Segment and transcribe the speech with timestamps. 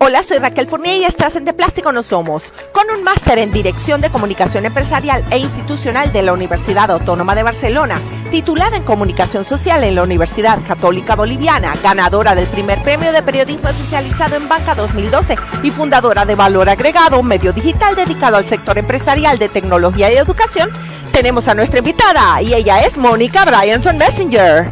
[0.00, 3.50] Hola, soy Raquel Fournier y estás en De Plástico No Somos, con un máster en
[3.50, 8.00] Dirección de Comunicación Empresarial e Institucional de la Universidad Autónoma de Barcelona,
[8.30, 13.70] titulada en Comunicación Social en la Universidad Católica Boliviana, ganadora del primer premio de periodismo
[13.70, 15.34] especializado en banca 2012
[15.64, 20.70] y fundadora de Valor Agregado, medio digital dedicado al sector empresarial de tecnología y educación,
[21.12, 24.70] tenemos a nuestra invitada y ella es Mónica Bryanson Messenger.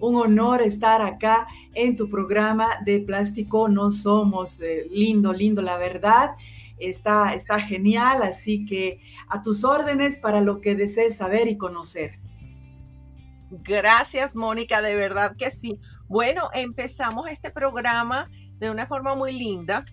[0.00, 4.60] Un honor estar acá en tu programa de Plástico No Somos.
[4.60, 6.30] Eh, lindo, lindo, la verdad.
[6.78, 12.18] Está, está genial, así que a tus órdenes para lo que desees saber y conocer.
[13.50, 15.78] Gracias, Mónica, de verdad que sí.
[16.08, 19.84] Bueno, empezamos este programa de una forma muy linda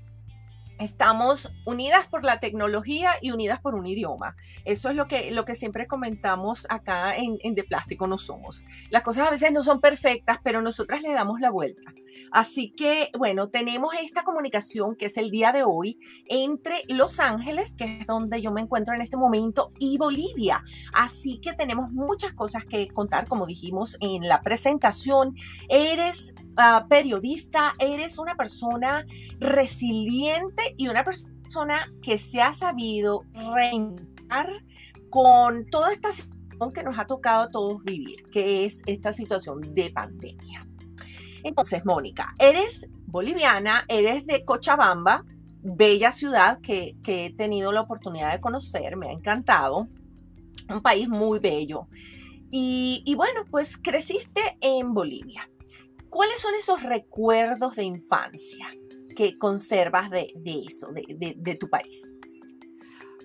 [0.79, 4.35] estamos unidas por la tecnología y unidas por un idioma.
[4.65, 8.65] Eso es lo que, lo que siempre comentamos acá en, en De Plástico No Somos.
[8.89, 11.93] Las cosas a veces no son perfectas, pero nosotras le damos la vuelta.
[12.31, 17.73] Así que, bueno, tenemos esta comunicación que es el día de hoy entre Los Ángeles,
[17.73, 20.63] que es donde yo me encuentro en este momento, y Bolivia.
[20.93, 25.35] Así que tenemos muchas cosas que contar, como dijimos en la presentación.
[25.69, 29.05] Eres ah, periodista, eres una persona
[29.39, 33.23] resiliente y una persona que se ha sabido
[33.55, 34.51] reinventar
[35.09, 39.73] con toda esta situación que nos ha tocado a todos vivir, que es esta situación
[39.73, 40.67] de pandemia.
[41.43, 45.23] Entonces, Mónica, eres boliviana, eres de Cochabamba,
[45.61, 49.87] bella ciudad que, he tenido la oportunidad de conocer, me ha encantado,
[50.69, 51.87] un país muy bello.
[52.49, 55.49] Y, bueno, pues creciste en Bolivia.
[56.09, 58.69] ¿Cuáles son esos recuerdos de infancia
[59.17, 60.31] que conservas de,
[60.69, 62.15] eso, de, de tu país?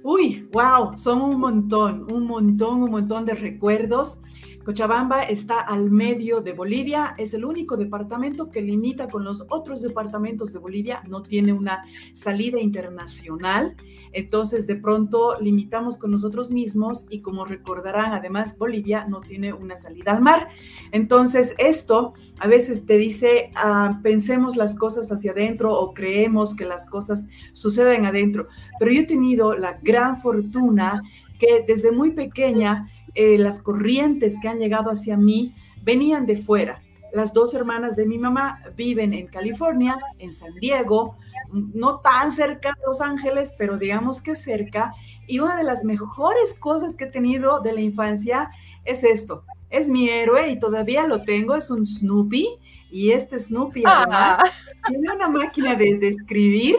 [0.03, 4.19] Uy, wow, son un montón, un montón, un montón de recuerdos.
[4.65, 9.83] Cochabamba está al medio de Bolivia, es el único departamento que limita con los otros
[9.83, 11.83] departamentos de Bolivia, no tiene una
[12.15, 13.75] salida internacional,
[14.13, 19.77] entonces de pronto limitamos con nosotros mismos y como recordarán, además Bolivia no tiene una
[19.77, 20.49] salida al mar.
[20.93, 26.65] Entonces esto a veces te dice, ah, pensemos las cosas hacia adentro o creemos que
[26.65, 31.03] las cosas suceden adentro, pero yo he tenido la gran fortuna
[31.39, 36.83] que desde muy pequeña eh, las corrientes que han llegado hacia mí venían de fuera.
[37.13, 41.17] Las dos hermanas de mi mamá viven en California, en San Diego,
[41.53, 44.95] no tan cerca de Los Ángeles, pero digamos que cerca.
[45.27, 48.51] Y una de las mejores cosas que he tenido de la infancia
[48.87, 49.45] es esto.
[49.69, 52.49] Es mi héroe y todavía lo tengo, es un Snoopy.
[52.91, 54.51] Y este Snoopy además ah.
[54.87, 56.77] tiene una máquina de, escribir.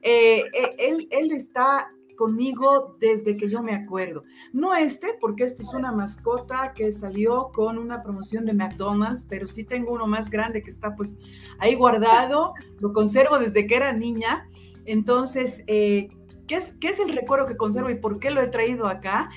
[0.00, 4.24] Eh, eh, él, él está conmigo desde que yo me acuerdo.
[4.52, 9.46] No este, porque este es una mascota que salió con una promoción de McDonald's, pero
[9.46, 11.16] sí tengo uno más grande que está pues
[11.58, 14.48] ahí guardado, lo conservo desde que era niña.
[14.84, 16.08] Entonces, eh,
[16.46, 19.30] ¿qué, es, ¿qué es el recuerdo que conservo y por qué lo he traído acá?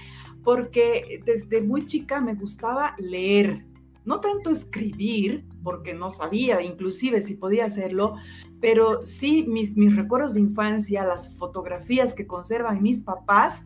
[0.43, 3.65] Porque desde muy chica me gustaba leer
[4.07, 8.15] no tanto escribir, porque no sabía inclusive si podía hacerlo,
[8.61, 13.65] pero sí mis, mis recuerdos de infancia, las fotografías que conservan mis papás,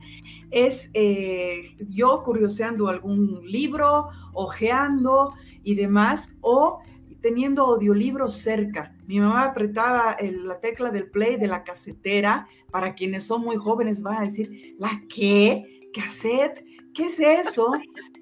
[0.50, 5.29] es eh, yo curioseando algún libro, ojeando
[5.61, 6.79] y demás, o
[7.22, 8.95] teniendo audiolibros cerca.
[9.06, 12.47] Mi mamá apretaba la tecla del play de la casetera.
[12.72, 15.81] Para quienes son muy jóvenes van a decir, ¿la qué?
[15.94, 16.66] ¿Cassette?
[17.01, 17.72] ¿Qué es eso?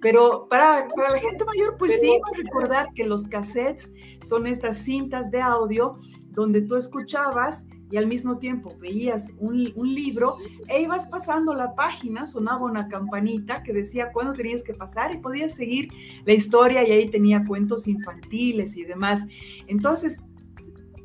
[0.02, 3.92] Pero para, para la gente mayor, pues sí, va a recordar que los cassettes
[4.26, 9.94] son estas cintas de audio donde tú escuchabas y al mismo tiempo veías un, un,
[9.94, 10.38] libro
[10.70, 15.18] e ibas pasando la página, sonaba una campanita que decía cuándo tenías que pasar y
[15.18, 15.90] podías seguir
[16.24, 19.26] la historia y ahí tenía cuentos infantiles y demás.
[19.68, 20.24] Entonces,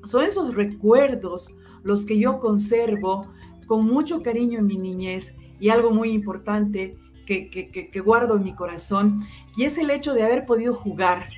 [0.04, 1.52] son esos recuerdos
[1.82, 3.32] los que yo conservo
[3.66, 9.26] con mucho cariño en mi niñez y algo muy importante que, guardo en mi corazón
[9.56, 11.28] y es el hecho de haber podido jugar.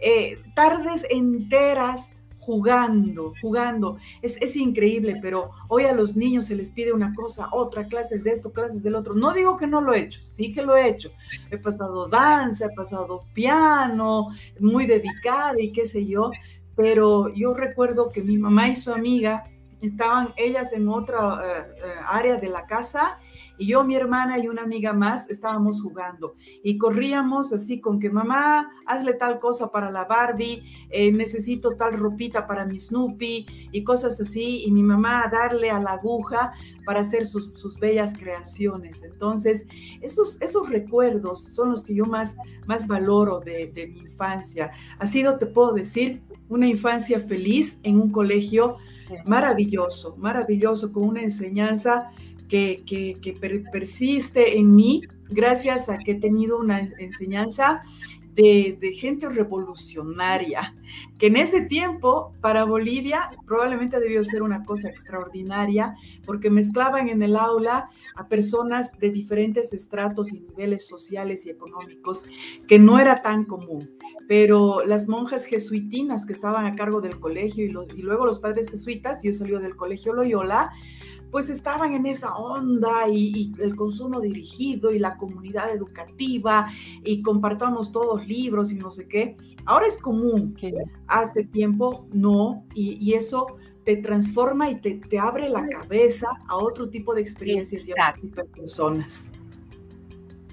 [0.00, 2.12] Eh, tardes enteras
[2.42, 3.98] jugando, jugando.
[4.20, 8.24] Es, es, increíble, pero hoy a los niños se les pide una cosa, otra, clases
[8.24, 9.14] de esto, clases del otro.
[9.14, 11.12] No digo que no lo he hecho, sí que lo he hecho.
[11.50, 16.32] He pasado danza, he pasado piano, muy dedicada y qué sé yo,
[16.74, 19.44] pero yo recuerdo que mi mamá y su amiga
[19.86, 23.18] estaban ellas en otra eh, eh, área de la casa
[23.58, 26.34] y yo, mi hermana y una amiga más estábamos jugando
[26.64, 31.98] y corríamos así con que mamá, hazle tal cosa para la Barbie, eh, necesito tal
[31.98, 34.64] ropita para mi Snoopy y cosas así.
[34.64, 36.52] Y mi mamá darle a la aguja
[36.84, 39.02] para hacer sus, bellas creaciones.
[39.02, 39.66] Entonces,
[40.00, 42.34] esos, esos recuerdos son los que yo más,
[42.66, 44.72] más valoro de, de mi infancia.
[44.98, 48.76] Ha sido, te puedo decir, una infancia feliz en un colegio
[49.24, 52.10] maravilloso, maravilloso, con una enseñanza
[52.48, 57.80] que, persiste en mí gracias a que he tenido una enseñanza
[58.34, 60.74] de, gente revolucionaria,
[61.18, 65.94] que en ese tiempo para Bolivia probablemente debió ser una cosa extraordinaria,
[66.24, 72.24] porque mezclaban en el aula a personas de diferentes estratos y niveles sociales y económicos,
[72.66, 73.90] que no era tan común.
[74.32, 78.70] Pero las monjas jesuitinas que estaban a cargo del colegio y, y luego los padres
[78.70, 80.70] jesuitas, yo salí del colegio Loyola,
[81.30, 86.72] pues estaban en esa onda y, el consumo dirigido y la comunidad educativa
[87.04, 89.36] y compartamos todos libros y no sé qué.
[89.66, 90.72] Ahora es común, que
[91.08, 97.14] hace tiempo no, y, eso te transforma y te, abre la cabeza a otro tipo
[97.14, 99.28] de experiencias y a otro tipo de personas.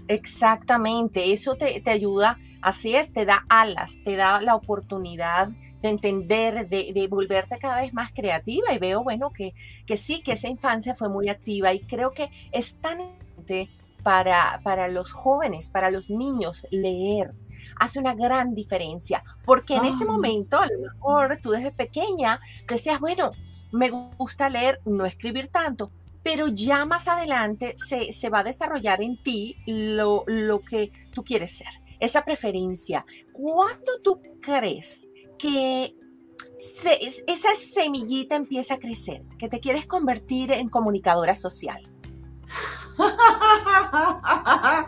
[0.09, 5.49] Exactamente, eso te, te ayuda, así es, te da alas, te da la oportunidad
[5.81, 8.73] de entender, de, volverte cada vez más creativa.
[8.73, 9.53] Y veo, bueno, que,
[9.85, 13.69] que sí, que esa infancia fue muy activa y creo que es tan importante
[14.03, 17.33] para, para los jóvenes, para los niños, leer.
[17.79, 20.07] Hace una gran diferencia, porque en ese ah.
[20.11, 23.31] momento, a lo mejor tú desde pequeña decías, bueno,
[23.71, 25.91] me gusta leer, no escribir tanto,
[26.23, 31.23] pero ya más adelante se, se, va a desarrollar en ti lo, lo que tú
[31.23, 31.67] quieres ser,
[31.99, 33.05] esa preferencia.
[33.33, 35.07] ¿Cuándo tú crees
[35.37, 35.95] que
[37.27, 41.81] esa semillita empieza a crecer, que te quieres convertir en comunicadora social.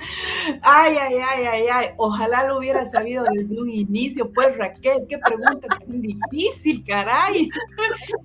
[0.64, 1.88] Ay, ay, ay, ay, ay.
[1.98, 4.30] Ojalá lo hubiera sabido desde un inicio.
[4.34, 7.50] Pues Raquel, qué pregunta tan difícil, caray.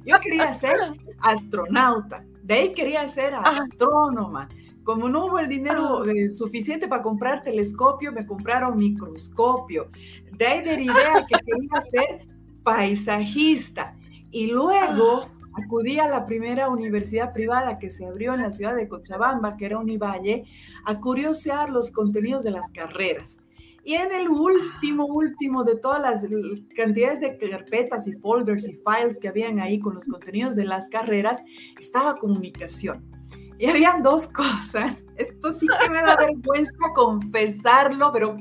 [0.04, 0.76] Yo quería ser
[1.20, 2.24] astronauta.
[2.42, 4.48] De ahí quería ser astrónoma.
[4.86, 9.90] Como no hubo el dinero eh, suficiente para comprar telescopio, me compraron microscopio.
[10.30, 12.28] De ahí derivé a que quería ser
[12.62, 13.96] paisajista.
[14.30, 15.28] Y luego ah.
[15.64, 19.66] acudí a la primera universidad privada que se abrió en la ciudad de Cochabamba, que
[19.66, 20.44] era Univalle,
[20.84, 23.40] a curiosear los contenidos de las carreras.
[23.82, 26.28] Y en el último, último de todas las
[26.76, 30.88] cantidades de carpetas y folders y files que habían ahí con los contenidos de las
[30.88, 31.42] carreras,
[31.80, 33.15] estaba comunicación.
[33.58, 35.04] Y habían dos cosas.
[35.16, 38.36] Esto sí que me da vergüenza confesarlo, pero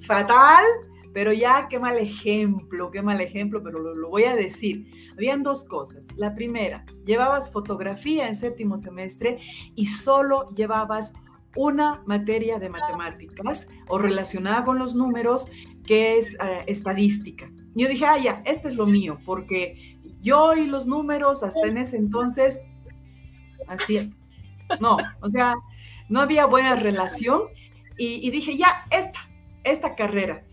[0.00, 0.64] fatal.
[1.12, 4.90] Pero ya, qué mal ejemplo, qué mal ejemplo, pero lo, lo, voy a decir.
[5.12, 6.06] Habían dos cosas.
[6.16, 9.38] La primera, llevabas fotografía en séptimo semestre
[9.76, 11.12] y solo llevabas
[11.56, 15.46] una materia de matemáticas o relacionada con los números,
[15.86, 17.50] que es eh, estadística.
[17.74, 21.78] Yo dije, ah, ya, este es lo mío, porque yo y los números hasta en
[21.78, 22.60] ese entonces,
[23.66, 24.12] así,
[24.80, 25.54] no, o sea,
[26.08, 27.42] no había buena relación
[27.96, 29.20] y, dije, ya, esta,
[29.62, 30.44] esta carrera.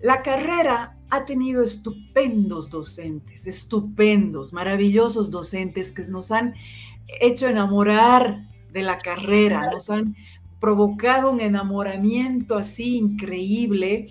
[0.00, 6.54] La carrera ha tenido estupendos docentes, estupendos, maravillosos docentes que nos han
[7.20, 10.14] hecho enamorar de la carrera, nos han
[10.64, 14.08] provocado un enamoramiento así increíble.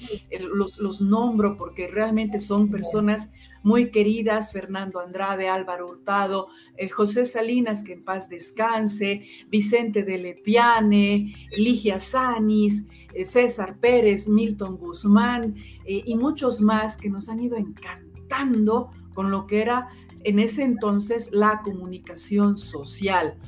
[0.54, 3.32] Los, los nombro porque realmente son personas
[3.64, 10.20] muy queridas, Fernando Andrade, Álvaro Hurtado, eh, José Salinas, que en paz descanse, Vicente de
[10.20, 12.86] Lepiane, Ligia Sanis,
[13.16, 19.32] eh, César Pérez, Milton Guzmán eh, y muchos más que nos han ido encantando con
[19.32, 19.88] lo que era
[20.24, 23.40] en ese entonces la comunicación social.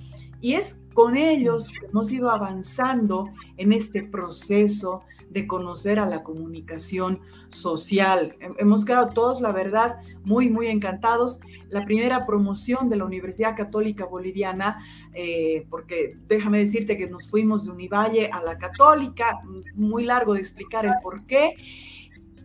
[0.42, 7.20] Y es con ellos hemos ido avanzando en este proceso de conocer a la comunicación
[7.50, 8.38] social.
[8.58, 11.42] Hemos quedado todos, la verdad, muy, muy encantados.
[11.70, 14.82] La primera promoción de la Universidad Católica Boliviana,
[15.14, 19.42] eh, porque déjame decirte que nos fuimos de Univalle a la Católica,
[19.74, 21.56] muy largo de explicar el por qué.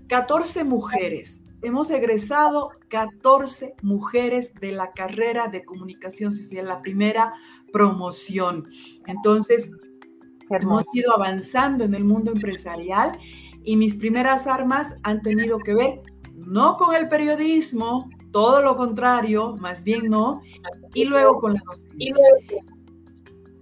[0.08, 7.34] 14 mujeres hemos egresado 14 mujeres de la carrera de comunicación social, la primera
[7.72, 8.64] promoción.
[9.06, 9.70] Entonces,
[10.50, 13.12] hemos ido avanzando en el mundo empresarial
[13.64, 16.02] y mis primeras armas han tenido que ver
[16.34, 20.40] no con el periodismo, todo lo contrario, más bien no,
[20.94, 22.64] y luego con la docencia.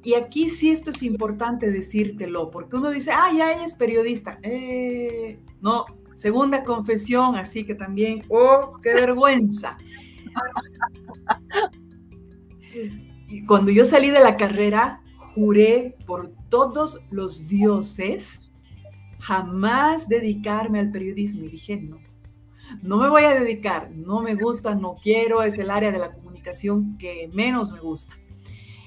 [0.04, 4.38] Y aquí sí esto es importante decírtelo, porque uno dice, ah, ya ella es periodista.
[4.42, 5.84] Eh, no,
[6.14, 9.76] segunda confesión, así que también, oh, qué vergüenza.
[13.28, 18.50] Y cuando yo salí de la carrera, juré por todos los dioses
[19.20, 21.44] jamás dedicarme al periodismo.
[21.44, 21.99] Y dije, no,
[22.82, 26.12] no me voy a dedicar, no me gusta, no quiero, es el área de la
[26.12, 28.16] comunicación que menos me gusta.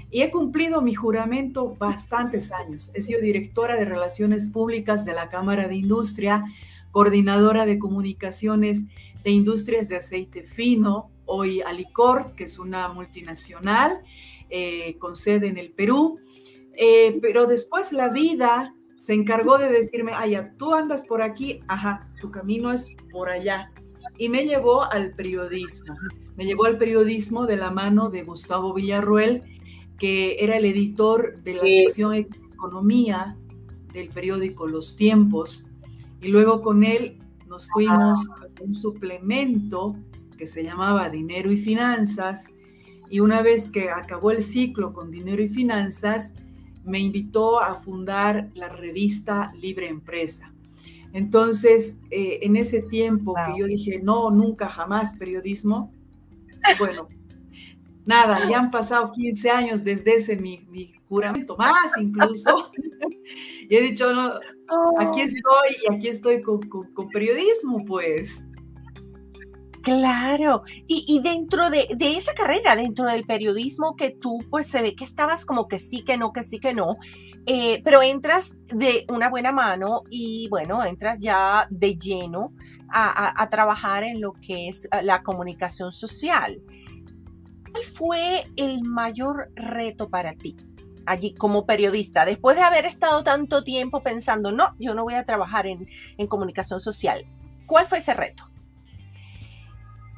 [0.10, 2.92] Y he cumplido mi juramento bastantes años.
[2.94, 6.44] He sido directora de Relaciones Públicas de la Cámara de Industria,
[6.92, 8.86] coordinadora de comunicaciones
[9.24, 14.02] de industrias de aceite fino, hoy Alicor, que es una multinacional
[14.52, 16.20] eh, con sede en el Perú.
[16.76, 22.08] Eh, pero después la vida se encargó de decirme, ay, tú andas por aquí, ajá,
[22.20, 23.72] tu camino es por allá.
[24.18, 25.96] Y me llevó al periodismo.
[26.36, 29.42] Me llevó al periodismo de la mano de Gustavo Villarruel,
[29.98, 33.38] que era el editor de la sección economía
[33.94, 35.66] del periódico Los Tiempos.
[36.22, 37.18] Y luego con él
[37.48, 39.96] nos fuimos a un suplemento
[40.38, 42.46] que se llamaba Dinero y Finanzas.
[43.12, 46.34] Y una vez que acabó el ciclo con Dinero y Finanzas,
[46.86, 50.54] me invitó a fundar la revista Libre Empresa.
[51.12, 55.92] Entonces, eh, en ese tiempo que yo dije, no, nunca, jamás periodismo,
[56.80, 57.10] bueno,
[58.06, 62.72] nada, ya han pasado 15 años desde ese mi, mi juramento, más incluso,
[63.70, 64.36] y he dicho, no,
[65.00, 65.26] aquí oh.
[65.26, 68.42] estoy y aquí estoy con, con periodismo, pues.
[69.82, 75.04] Claro, y, dentro de, esa carrera, dentro del periodismo que tú, pues se ve que
[75.04, 76.98] estabas como que sí, que no, que sí, que no,
[77.48, 82.54] eh, pero entras de una buena mano y bueno, entras ya de lleno
[82.94, 86.62] a, trabajar en lo que es ah, la comunicación social.
[87.72, 90.56] ¿Cuál fue el mayor reto para ti?
[91.08, 95.26] allí como periodista, después de haber estado tanto tiempo pensando, no, yo no voy a
[95.26, 97.26] trabajar en comunicación social.
[97.66, 98.51] ¿Cuál fue ese reto?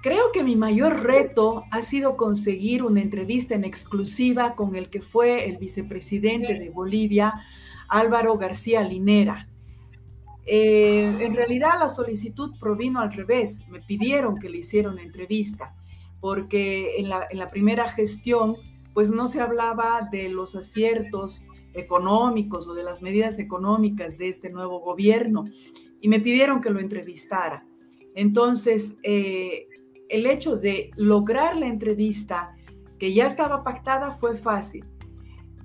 [0.04, 5.02] Creo que mi mayor reto ha sido conseguir una entrevista en exclusiva con el que
[5.02, 7.36] fue el vicepresidente de Bolivia,
[7.88, 9.48] Álvaro García Linera.
[10.46, 15.74] Eh, en realidad la solicitud provino al revés, me pidieron que le hiciera una entrevista,
[16.20, 18.58] porque en la, en la primera gestión
[18.94, 24.50] pues no se hablaba de los aciertos económicos o de las medidas económicas de este
[24.50, 25.46] nuevo gobierno
[26.02, 27.66] y me pidieron que lo entrevistara.
[28.16, 29.68] Entonces, eh,
[30.14, 32.56] el hecho de lograr la entrevista
[33.00, 34.86] que ya estaba pactada fue fácil.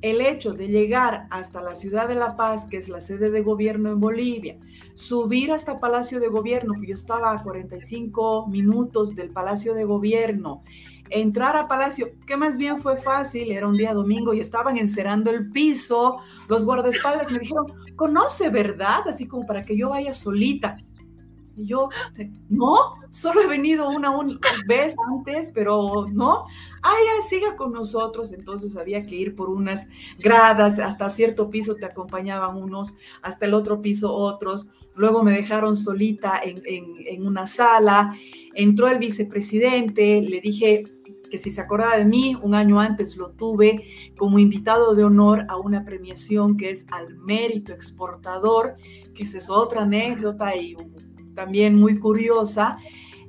[0.00, 3.42] El hecho de llegar hasta la ciudad de La Paz, que es la sede de
[3.42, 4.56] gobierno en Bolivia,
[4.94, 10.62] subir hasta Palacio de Gobierno, que yo estaba a 45 minutos del Palacio de Gobierno,
[11.10, 15.30] entrar a Palacio, que más bien fue fácil, era un día domingo y estaban encerando
[15.30, 19.06] el piso, los guardaespaldas me dijeron, conoce, ¿verdad?
[19.06, 20.78] Así como para que yo vaya solita.
[21.58, 21.88] Y yo,
[22.48, 24.14] no, solo he venido una,
[24.66, 26.44] vez antes, pero no.
[26.82, 28.32] Ah, ya, siga con nosotros.
[28.32, 29.88] Entonces había que ir por unas
[30.18, 34.68] gradas, hasta cierto piso te acompañaban unos, hasta el otro piso otros.
[34.94, 38.12] Luego me dejaron solita en, en una sala.
[38.54, 40.84] Entró el vicepresidente, le dije,
[41.28, 43.84] que si se acordaba de mí, un año antes lo tuve
[44.16, 48.76] como invitado de honor a una premiación que es al mérito exportador,
[49.14, 50.76] que esa es otra anécdota y
[51.38, 52.78] también muy curiosa.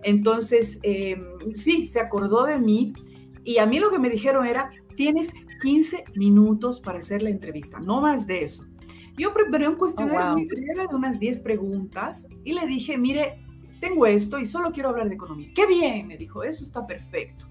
[0.01, 1.23] Entonces, em,
[1.53, 2.91] sí, se acordó de mí
[3.43, 7.79] y a mí lo que me dijeron era, tienes 15 minutos para hacer la entrevista,
[7.79, 8.65] no más de eso.
[9.15, 13.45] Yo preparé un cuestionario oh, de unas 10 preguntas y le dije, mire,
[13.79, 15.51] tengo esto y solo quiero hablar de economía.
[15.53, 17.45] Qué bien, me dijo, eso está perfecto.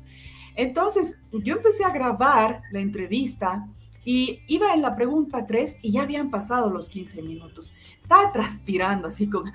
[0.57, 3.65] Entonces, yo empecé a grabar la entrevista
[4.11, 7.75] y iba en la pregunta 3 y ya habían pasado los 15 minutos.
[8.01, 9.53] Estaba transpirando así con...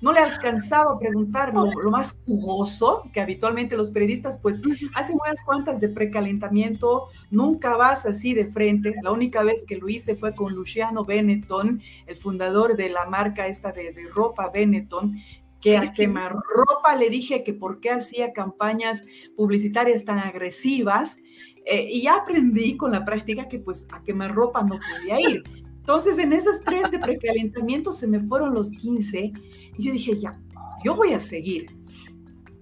[0.00, 4.60] No le he alcanzado a preguntar lo, más jugoso que habitualmente los periodistas pues
[4.94, 8.94] hacen unas cuantas de precalentamiento, nunca vas así de frente.
[9.02, 13.46] La única vez que lo hice fue con Luciano Benetton, el fundador de la marca
[13.46, 15.16] esta de, de ropa Benetton,
[15.64, 19.02] que a quemarropa le dije que por qué hacía campañas
[19.34, 21.16] publicitarias tan agresivas
[21.64, 25.42] eh, y ya aprendí con la práctica que pues a quemar ropa no podía ir.
[25.80, 29.32] Entonces en esas tres de precalentamiento se me fueron los 15
[29.78, 30.38] y yo dije, ya,
[30.84, 31.74] yo voy a seguir.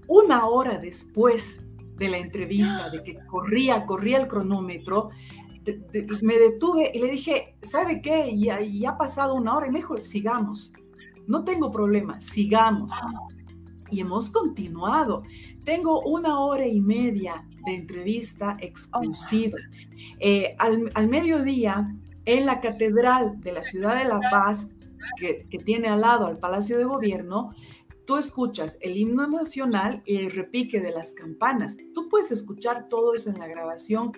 [0.06, 1.60] Una hora después
[1.96, 5.10] de la entrevista, de que corría, corría el cronómetro,
[6.20, 8.32] me detuve y le dije, ¿sabe qué?
[8.38, 10.72] Ya, ya ha pasado una hora y me dijo, sigamos.
[11.26, 12.92] No tengo problema, sigamos.
[13.90, 15.22] Y hemos continuado.
[15.64, 19.58] Tengo una hora y media de entrevista exclusiva.
[20.18, 21.86] Eh, al, mediodía,
[22.24, 24.68] en la Catedral de la Ciudad de La Paz,
[25.16, 27.54] que, tiene al lado al Palacio de Gobierno,
[28.06, 31.76] tú escuchas el himno nacional y el repique de las campanas.
[31.94, 34.12] Tú puedes escuchar todo eso en la grabación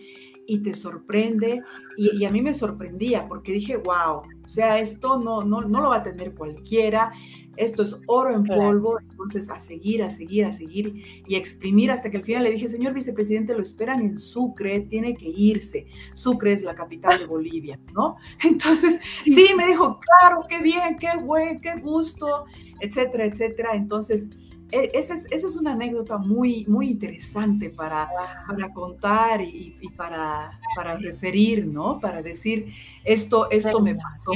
[0.47, 1.63] y te sorprende.
[1.97, 5.91] Y, a mí me sorprendía porque dije, wow, o sea, esto no, no, no lo
[5.91, 7.13] va a tener cualquiera.
[7.57, 12.11] Esto es oro en polvo, entonces a seguir, a seguir, a seguir y exprimir hasta
[12.11, 15.87] que al final le dije, señor vicepresidente, lo esperan en Sucre, tiene que irse.
[16.15, 18.17] Sucre es la capital de Bolivia, ¿no?
[18.43, 22.45] Entonces, sí, me dijo, claro, qué bien, qué buen, qué gusto,
[22.81, 23.71] etcétera, etcétera.
[23.75, 24.27] Entonces,
[24.71, 28.09] esa es, es, una anécdota muy, muy interesante para,
[28.47, 32.01] para contar y, para, para, referir, ¿no?
[32.01, 32.73] Para decir,
[33.05, 34.33] esto, esto me pasó.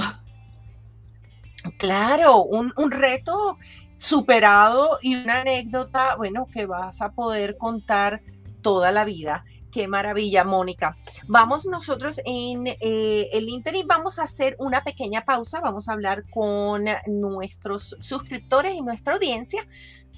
[1.77, 3.59] Claro, un, un reto
[3.97, 8.23] superado y una anécdota, bueno, que vas a poder contar
[8.63, 9.45] toda la vida.
[9.71, 10.97] Qué maravilla, Mónica.
[11.27, 16.25] Vamos nosotros en eh, el interim, vamos a hacer una pequeña pausa, vamos a hablar
[16.31, 19.67] con nuestros suscriptores y nuestra audiencia,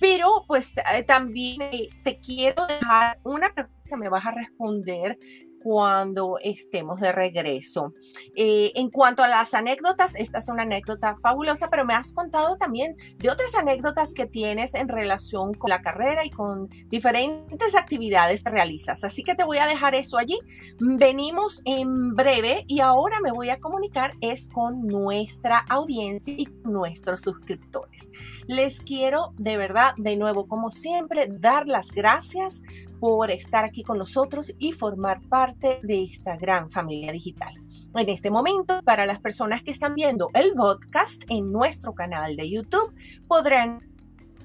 [0.01, 5.19] pero pues eh, también eh, te quiero dejar una pregunta que me vas a responder
[5.63, 7.95] cuando estemos de regreso.
[8.35, 12.57] Eh, en cuanto a las anécdotas, esta es una anécdota fabulosa, pero me has contado
[12.57, 18.43] también de otras anécdotas que tienes en relación con la carrera y con diferentes actividades
[18.43, 19.05] que realizas.
[19.05, 20.39] Así que te voy a dejar eso allí.
[20.79, 27.23] Venimos en breve y ahora me voy a comunicar es con nuestra audiencia y nuestros
[27.23, 28.11] suscriptores.
[28.47, 32.63] Les quiero de verdad, de nuevo, como siempre, dar las gracias
[33.01, 37.55] por estar aquí con nosotros y formar parte de esta gran familia digital.
[37.95, 42.51] En este momento, para las personas que están viendo el podcast en nuestro canal de
[42.51, 42.95] YouTube,
[43.27, 43.81] podrán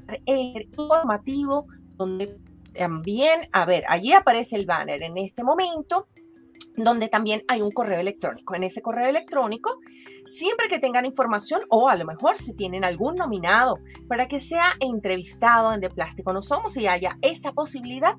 [0.07, 2.39] ver el informativo donde
[2.73, 6.07] también, a ver, allí aparece el banner en este momento
[6.77, 8.55] donde también hay un correo electrónico.
[8.55, 9.79] En ese correo electrónico,
[10.25, 14.73] siempre que tengan información o a lo mejor si tienen algún nominado para que sea
[14.79, 18.15] entrevistado en De Plástico No Somos y haya esa posibilidad,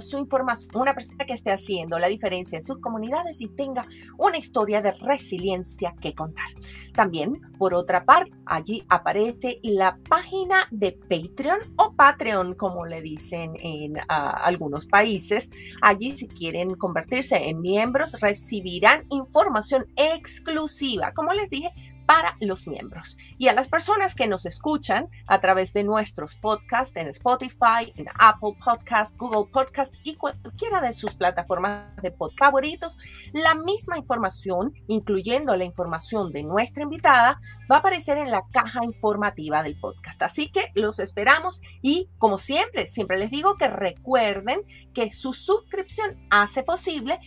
[0.00, 3.86] su información, una persona que esté haciendo la diferencia en sus comunidades y tenga
[4.18, 6.46] una historia de resiliencia que contar.
[6.94, 13.52] También, por otra parte, allí aparece la página de Patreon o Patreon, como le dicen
[13.60, 15.50] en algunos países.
[15.80, 21.12] Allí, si quieren convertirse en miembros, recibirán información exclusiva.
[21.14, 21.72] Como les dije,
[22.08, 23.18] para los miembros.
[23.36, 28.06] Y a las personas que nos escuchan a través de nuestros podcasts en Spotify, en
[28.18, 32.96] Apple Podcast, Google Podcast y cualquiera de sus plataformas de podcast favoritos,
[33.34, 37.40] la misma información, incluyendo la información de nuestra invitada,
[37.70, 40.22] va a aparecer en la caja informativa del podcast.
[40.22, 44.62] Así que los esperamos y como siempre, siempre les digo que recuerden
[44.94, 47.20] que su suscripción hace posible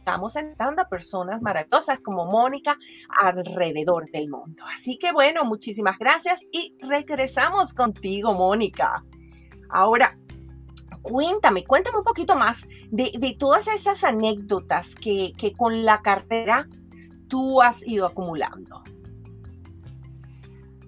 [0.00, 2.78] estamos entrando a personas maravillosas como Mónica
[3.20, 4.64] alrededor del mundo.
[4.74, 9.04] Así que bueno, muchísimas gracias y regresamos contigo, Mónica.
[9.68, 10.18] Ahora,
[11.02, 16.66] cuéntame, cuéntame un poquito más de, todas esas anécdotas que, que con la cartera
[17.28, 18.82] tú has ido acumulando.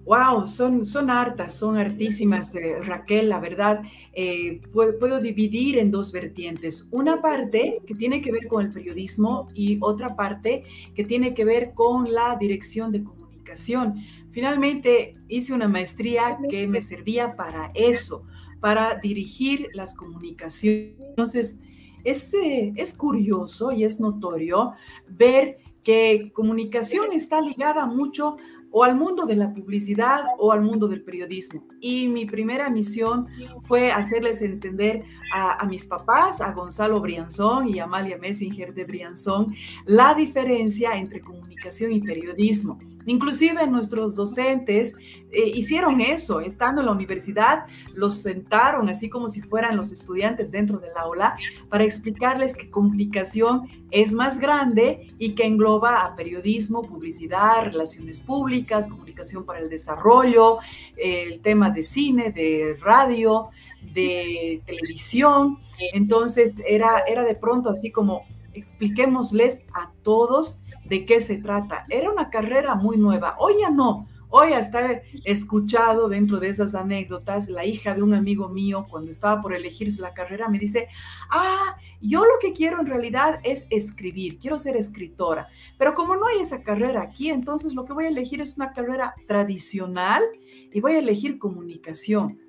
[0.05, 3.81] Wow, son, son hartas, son hartísimas, eh, Raquel, la verdad.
[4.11, 6.87] Eh, puedo, dividir en dos vertientes.
[6.91, 10.63] Una parte que tiene que ver con el periodismo y otra parte
[10.93, 13.95] que tiene que ver con la dirección de comunicación.
[14.29, 18.23] Finalmente hice una maestría que me servía para eso,
[18.59, 20.95] para dirigir las comunicaciones.
[20.99, 21.55] Entonces,
[22.03, 24.73] es, eh, es curioso y es notorio
[25.07, 28.37] ver que comunicación está ligada mucho
[28.75, 31.63] o al mundo de la publicidad o al mundo del periodismo.
[31.79, 33.27] Y mi primera misión
[33.61, 39.55] fue hacerles entender a, mis papás, a Gonzalo Brianzón y a Amalia Messinger de Brianzón,
[39.85, 42.79] la diferencia entre comunicación y periodismo.
[43.05, 44.95] Inclusive nuestros docentes
[45.31, 50.51] eh, hicieron eso, estando en la universidad, los sentaron así como si fueran los estudiantes
[50.51, 51.35] dentro del aula
[51.69, 58.87] para explicarles que comunicación es más grande y que engloba a periodismo, publicidad, relaciones públicas,
[58.87, 60.59] comunicación para el desarrollo,
[60.97, 63.49] el tema de cine, de radio,
[63.93, 65.57] de televisión.
[65.93, 71.85] Entonces era, era de pronto así como expliquémosles a todos de qué se trata.
[71.89, 73.35] Era una carrera muy nueva.
[73.39, 74.07] Hoy ya no.
[74.35, 79.11] Hoy hasta he escuchado dentro de esas anécdotas, la hija de un amigo mío, cuando
[79.11, 80.87] estaba por elegir la carrera, me dice,
[81.29, 86.25] ah, yo lo que quiero en realidad es escribir, quiero ser escritora, pero como no
[86.25, 90.23] hay esa carrera aquí, entonces lo que voy a elegir es una carrera tradicional
[90.71, 92.39] y voy a elegir comunicación.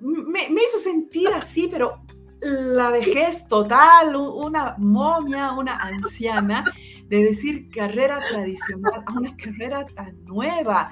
[0.00, 2.00] Me, me hizo sentir así, pero
[2.40, 6.64] la vejez total, una momia, una anciana,
[7.08, 10.90] de decir carrera tradicional a una carrera tan nueva.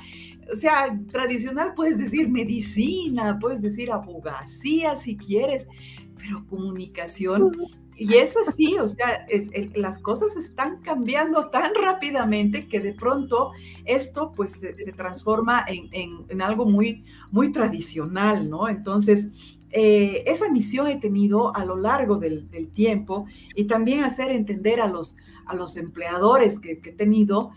[0.52, 5.68] O sea, tradicional puedes decir medicina, puedes decir abogacía si quieres,
[6.18, 7.52] pero comunicación
[7.96, 9.26] y es así, o sea,
[9.74, 13.52] las cosas están cambiando tan rápidamente que de pronto
[13.84, 18.68] esto pues se, transforma en, algo muy, muy tradicional, ¿no?
[18.68, 19.28] Entonces,
[19.72, 24.86] eh, esa misión he tenido a lo largo del, tiempo y también hacer entender a
[24.86, 27.52] los, a los empleadores que, que he tenido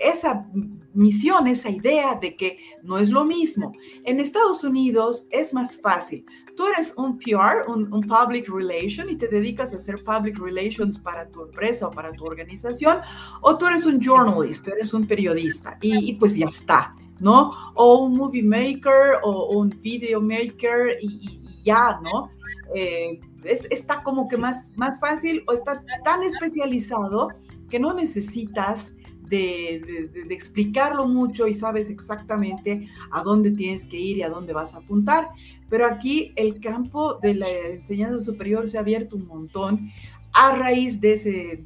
[0.00, 0.46] esa
[0.94, 3.72] misión, esa idea de que no es lo mismo.
[4.04, 6.24] En Estados Unidos es más fácil.
[6.56, 11.28] Tú eres un PR, un, Public Relation, y te dedicas a hacer Public Relations para
[11.28, 12.98] tu empresa o para tu organización,
[13.40, 17.52] o tú eres un journalist, tú eres un periodista, y, pues ya está, ¿no?
[17.74, 22.30] O un movie maker o, un video maker, y, ya, ¿no?
[22.74, 27.28] Eh, está como que más, más fácil o está tan especializado
[27.70, 28.92] que no necesitas
[29.28, 34.74] de, explicarlo mucho y sabes exactamente a dónde tienes que ir y a dónde vas
[34.74, 35.28] a apuntar.
[35.68, 39.90] Pero aquí el campo de la enseñanza superior se ha abierto un montón
[40.32, 41.64] a raíz de ese,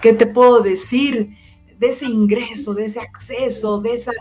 [0.00, 1.30] ¿qué te puedo decir?
[1.78, 4.12] De ese ingreso, de ese acceso, de esa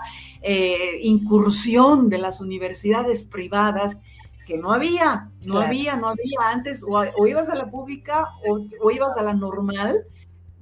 [0.41, 3.99] eh, incursión de las universidades privadas
[4.45, 8.91] que no había, no había, no había antes, o, ibas a la pública o, o
[8.91, 10.05] ibas a la normal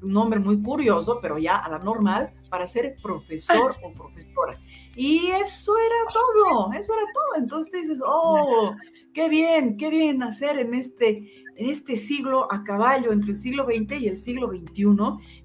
[0.02, 4.60] un nombre muy curioso, pero ya a la normal, para ser profesor o profesora.
[4.96, 7.44] Y eso era todo, eso era todo.
[7.44, 8.74] Entonces dices, oh,
[9.14, 13.65] qué bien, qué bien nacer en este, en este siglo a caballo, entre el siglo
[13.65, 14.86] XX y el siglo XXI,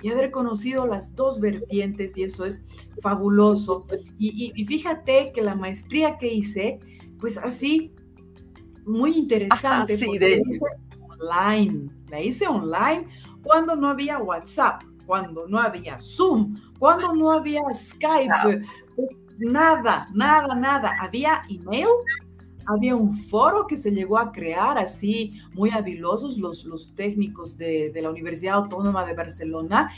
[0.03, 2.65] y haber conocido las dos vertientes, y eso es
[3.01, 3.87] fabuloso.
[4.19, 6.81] Y, fíjate que la maestría que hice,
[7.19, 7.93] pues así,
[8.85, 9.97] muy interesante.
[9.97, 10.43] sí, de...
[11.21, 13.07] online, la hice online
[13.43, 20.55] cuando no había WhatsApp, cuando no había Zoom, cuando no había Skype, pues, nada, nada,
[20.55, 20.97] nada.
[21.01, 21.89] Había email,
[22.67, 27.93] había un foro que se llegó a crear así, muy habilosos los, los técnicos de,
[28.01, 29.91] la Universidad Autónoma de Barcelona,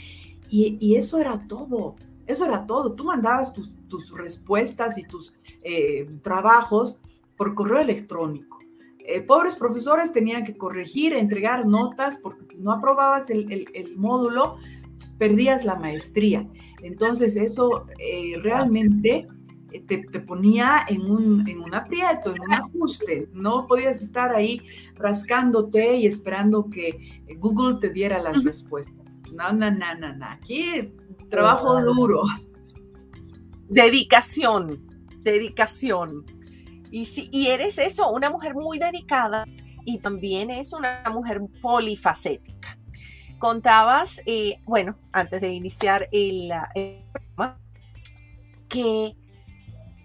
[0.49, 1.95] y, eso era todo.
[2.27, 2.93] Eso era todo.
[2.93, 3.71] Tú mandabas tus,
[4.15, 6.99] respuestas y tus eh, trabajos
[7.35, 8.59] por correo electrónico.
[8.99, 14.57] Eh, pobres profesores tenían que corregir, entregar notas, porque no aprobabas el, módulo,
[15.17, 16.47] perdías la maestría.
[16.83, 19.27] Entonces eso eh, realmente
[19.73, 23.27] eh, te, ponía en un, en un aprieto, en un ajuste.
[23.33, 24.61] No podías estar ahí
[24.95, 29.19] rascándote y esperando que Google te diera las respuestas.
[29.33, 30.25] No, no, no, no, no.
[30.25, 30.93] Aquí
[31.29, 32.23] trabajo duro.
[33.67, 34.87] Dedicación,
[35.21, 36.25] dedicación.
[36.91, 39.45] Y, si, y eres eso, una mujer muy dedicada
[39.85, 42.77] y también es una mujer polifacética.
[43.39, 46.51] Contabas, eh, bueno, antes de iniciar el,
[47.11, 47.59] programa,
[48.69, 49.15] que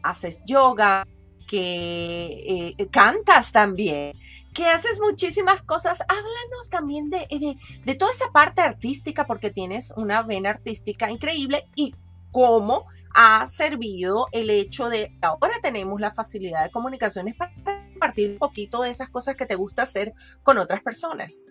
[0.03, 1.07] haces yoga,
[1.47, 4.13] que eh, cantas también,
[4.55, 6.03] que haces muchísimas cosas.
[6.09, 11.69] Háblanos también de, de, de, toda esa parte artística, porque tienes una vena artística increíble
[11.75, 11.95] y
[12.31, 12.85] cómo
[13.15, 17.53] ha servido el hecho de ahora tenemos la facilidad de comunicaciones para
[17.91, 21.47] compartir un poquito de esas cosas que te gusta hacer con otras personas.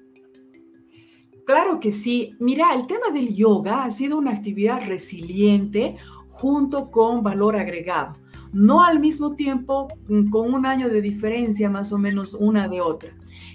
[1.46, 2.36] Claro que sí.
[2.40, 5.96] Mira, el tema del yoga ha sido una actividad resiliente
[6.30, 8.14] junto con valor agregado.
[8.54, 12.82] No al mismo tiempo, mm, con un año de diferencia más o menos una de
[12.82, 13.12] otra.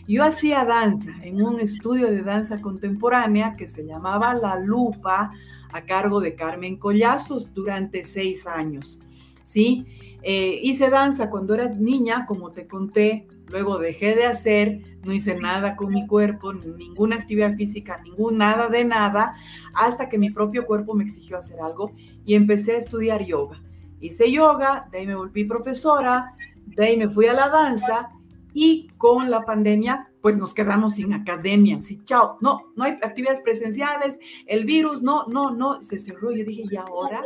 [0.06, 5.32] Yo hacía danza en un estudio de danza contemporánea que se llamaba La Lupa
[5.72, 8.98] a cargo de Carmen Collazos durante seis años.
[9.42, 9.86] ¿sí?
[10.22, 15.34] Eh, hice danza cuando era niña, como te conté, luego dejé de hacer, no hice
[15.34, 19.34] nada con mi cuerpo, ninguna actividad física, ningún nada de nada,
[19.74, 21.92] hasta que mi propio cuerpo me exigió hacer algo
[22.24, 23.60] y empecé a estudiar yoga.
[24.02, 26.34] Hice yoga, de ahí me volví profesora,
[26.66, 28.10] de ahí me fui a la danza
[28.52, 33.40] y con la pandemia pues nos quedamos sin academia, así, chao, no, no hay actividades
[33.40, 36.30] presenciales, el virus, no, no, no, se cerró.
[36.30, 37.22] Yo dije, ¿y ahora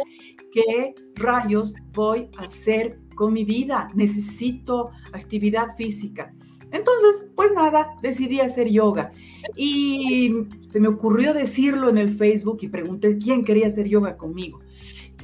[0.51, 3.89] qué rayos voy a hacer con mi vida?
[3.95, 6.35] Necesito actividad física.
[6.73, 9.13] Entonces, pues nada, decidí hacer yoga.
[9.55, 14.61] Y se me ocurrió decirlo en el Facebook y pregunté quién quería hacer yoga conmigo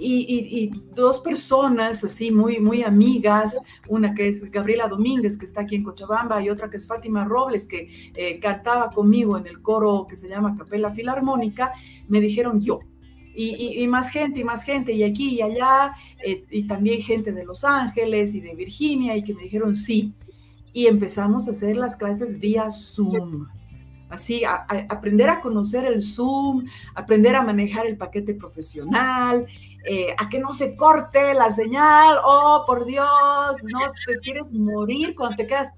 [0.04, 5.76] y, dos personas así muy, muy amigas, una que es Gabriela Domínguez, que está aquí
[5.76, 10.06] en Cochabamba, y otra que es Fátima Robles, que eh, cantaba conmigo en el coro
[10.08, 11.72] que se llama Capella Filarmónica,
[12.08, 12.80] me dijeron yo.
[13.34, 17.44] Y, más gente, y más gente, y aquí y allá, eh, y también gente de
[17.46, 20.12] Los Ángeles y de Virginia, y que me dijeron sí.
[20.74, 23.46] y empezamos a hacer las clases vía Zoom.
[24.12, 29.46] Así, aprender a conocer el Zoom, aprender a manejar el paquete profesional,
[29.84, 32.18] eh, a que no se corte la señal.
[32.24, 35.72] Oh, por Dios, no te quieres morir cuando te quedas.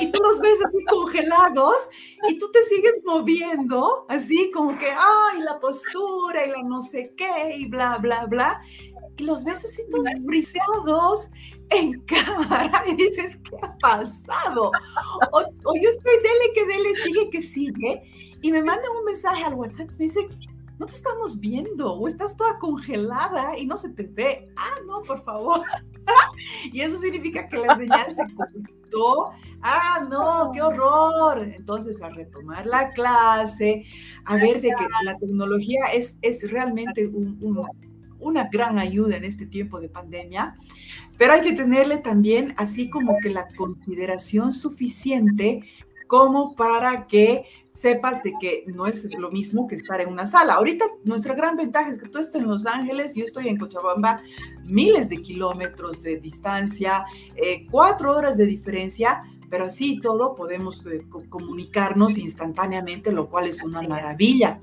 [0.00, 1.88] Y, tú los ves así congelados
[2.28, 7.14] y tú te sigues moviendo, así como que, ay, la postura y la no sé
[7.16, 8.62] qué y bla, bla, bla.
[9.16, 11.30] Y los ves así todos briseados
[11.70, 14.70] en cámara y dices, ¿qué ha pasado?
[15.32, 18.02] O, o, yo estoy dele que dele, sigue que sigue.
[18.40, 20.28] Y me manda un mensaje al WhatsApp, me dice,
[20.78, 24.48] no te estamos viendo o estás toda congelada y no se te ve.
[24.56, 25.62] Ah, no, por favor.
[26.72, 29.32] y eso significa que la señal se cortó.
[29.60, 31.42] Ah, no, qué horror.
[31.42, 33.84] Entonces, a retomar la clase,
[34.24, 37.10] a ver de que la tecnología es, es realmente
[38.20, 40.56] una gran ayuda en este tiempo de pandemia,
[41.18, 45.62] pero hay que tenerle también así como que la consideración suficiente
[46.06, 47.44] como para que
[47.78, 50.54] sepas de que no es lo mismo que estar en una sala.
[50.54, 54.20] Ahorita nuestra gran ventaja es que tú estás en Los Ángeles, yo estoy en Cochabamba,
[54.64, 57.04] miles de kilómetros de distancia,
[57.36, 63.62] eh, cuatro horas de diferencia, pero así todo podemos eh, comunicarnos instantáneamente, lo cual es
[63.62, 64.60] una maravilla.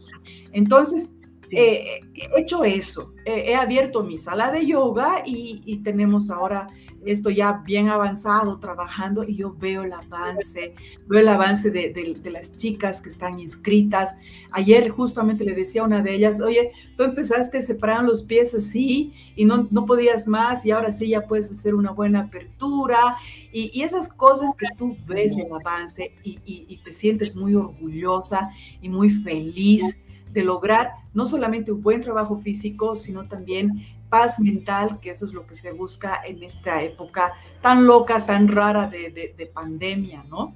[0.51, 1.13] Entonces,
[1.51, 6.67] eh, he hecho eso, he abierto mi sala de yoga y tenemos ahora
[7.05, 10.73] esto ya bien avanzado, trabajando, y yo veo el avance,
[11.07, 14.15] veo el avance de, las chicas que están inscritas.
[14.51, 19.13] Ayer justamente le decía a una de ellas, oye, tú empezaste, separar los pies así
[19.35, 23.17] y no, no podías más y ahora sí ya puedes hacer una buena apertura.
[23.51, 28.49] Y, esas cosas que tú ves el avance y, y te sientes muy orgullosa
[28.81, 29.99] y muy feliz
[30.35, 33.71] de lograr no solamente un buen trabajo físico, sino también
[34.09, 38.49] paz mental, que eso es lo que se busca en esta época tan loca, tan
[38.49, 40.53] rara de, pandemia, ¿no?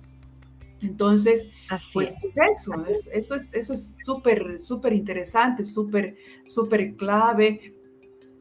[0.82, 1.48] Entonces,
[1.94, 2.74] pues eso,
[3.14, 7.74] eso es eso es súper, súper interesante, súper, súper clave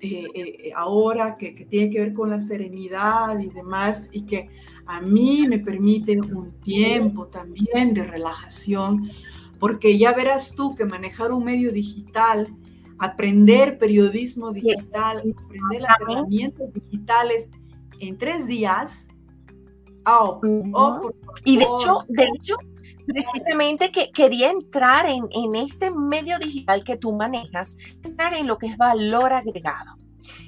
[0.01, 4.49] eh, eh, ahora que, que, tiene que ver con la serenidad y demás, y que
[4.89, 9.11] a mí me permite un tiempo también de relajación,
[9.59, 12.49] porque ya verás tú que manejar un medio digital
[12.99, 17.49] aprender periodismo digital, aprender las herramientas digitales
[18.01, 19.09] en tres días.
[20.07, 20.41] Oh,
[20.73, 21.11] oh,
[21.45, 22.57] y de hecho, de hecho,
[23.07, 28.59] precisamente que quería entrar en, en este medio digital que tú manejas, entrar en lo
[28.59, 29.97] que es valor agregado.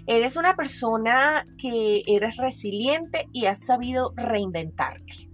[0.06, 5.30] Eres una persona que eres resiliente y has sabido reinventarte.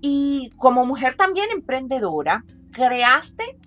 [0.00, 2.44] Y como mujer también emprendedora,
[2.78, 3.58] creaste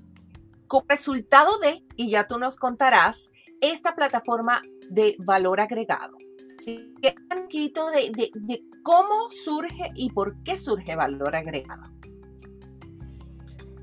[0.68, 6.18] como resultado de, y ya tú nos contarás, esta plataforma de valor agregado.
[6.58, 6.94] ¿Sí?
[7.04, 11.92] Un poquito de, de, cómo surge y por qué surge valor agregado.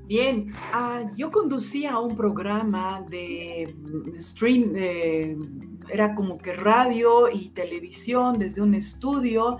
[0.07, 3.75] Bien, ah, yo conducía un programa de
[4.19, 4.73] stream,
[5.87, 9.59] era como que radio y televisión desde un estudio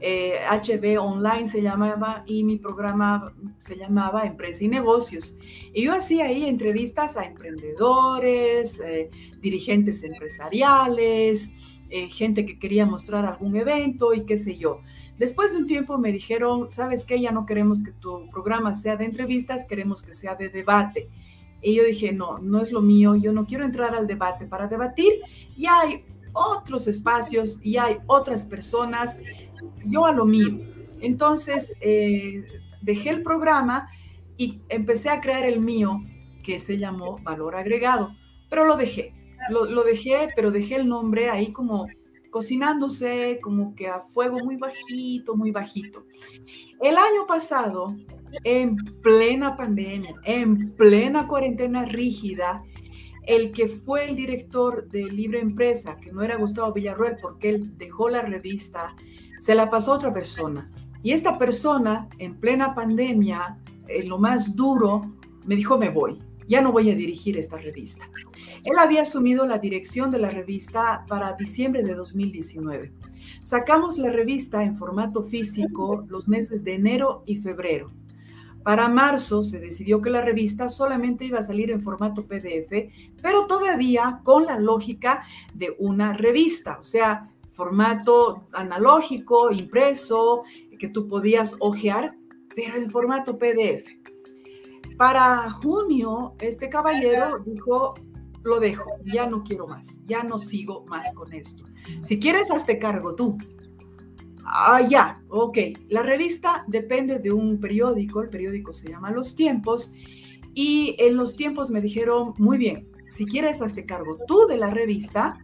[0.00, 5.36] HB eh, Online se llamaba y mi programa se llamaba Empresa y Negocios.
[5.72, 11.50] Y yo hacía ahí entrevistas a emprendedores, eh, dirigentes empresariales,
[11.88, 14.80] eh, gente que quería mostrar algún evento y qué sé yo.
[15.18, 17.20] Después de un tiempo me dijeron, ¿sabes qué?
[17.20, 21.08] Ya no queremos que tu programa sea de entrevistas, queremos que sea de debate.
[21.62, 24.68] Y yo dije, no, no es lo mío, yo no quiero entrar al debate para
[24.68, 25.14] debatir.
[25.56, 26.04] Ya hay
[26.36, 29.18] otros espacios y hay otras personas
[29.84, 30.58] yo a lo mío.
[31.00, 32.44] Entonces, eh,
[32.82, 33.88] dejé el programa
[34.36, 36.00] y empecé a crear el mío,
[36.42, 38.14] que se llamó Valor Agregado,
[38.48, 39.12] pero lo dejé,
[39.50, 41.86] lo, dejé, pero dejé el nombre ahí como
[42.30, 46.04] cocinándose, como que a fuego muy bajito, muy bajito.
[46.80, 47.96] El año pasado,
[48.44, 52.62] en plena pandemia, en plena cuarentena rígida,
[53.26, 57.76] el que fue el director de Libre Empresa, que no era Gustavo Villarroel, porque él
[57.76, 58.94] dejó la revista
[59.46, 60.68] se la pasó a otra persona.
[61.04, 65.02] Y esta persona, en plena pandemia, en lo más duro,
[65.46, 68.10] me dijo, me voy, ya no voy a dirigir esta revista.
[68.64, 72.92] Él había asumido la dirección de la revista para diciembre de 2019.
[73.40, 77.86] Sacamos la revista en formato físico los meses de enero y febrero.
[78.64, 82.90] Para marzo se decidió que la revista solamente iba a salir en formato PDF,
[83.22, 85.22] pero todavía con la lógica
[85.54, 90.44] de una revista, o sea, formato analógico, impreso,
[90.78, 92.14] que tú podías hojear,
[92.54, 93.88] pero en formato PDF.
[94.98, 97.94] Para junio, este caballero dijo,
[98.42, 101.64] lo dejo, ya no quiero más, ya no sigo más con esto.
[102.02, 103.38] Si quieres, hazte cargo tú.
[104.44, 105.58] Ah, ya, ok.
[105.88, 109.92] La revista depende de un periódico, el periódico se llama Los Tiempos,
[110.54, 114.70] y en Los Tiempos me dijeron, muy bien, si quieres, hazte cargo tú de la
[114.70, 115.38] revista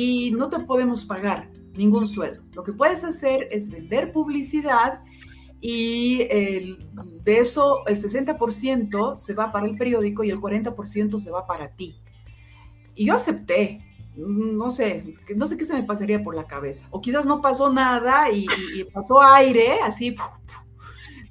[0.00, 2.44] y no te podemos pagar ningún sueldo.
[2.54, 5.00] Lo que puedes hacer es vender publicidad
[5.60, 6.18] y
[7.24, 11.74] de eso el 60% se va para el periódico y el 40% se va para
[11.74, 12.00] ti.
[12.94, 13.84] Y yo acepté,
[14.14, 16.86] no sé, no sé qué se me pasaría por la cabeza.
[16.92, 18.46] O quizás no pasó nada y,
[18.94, 20.14] pasó aire, así,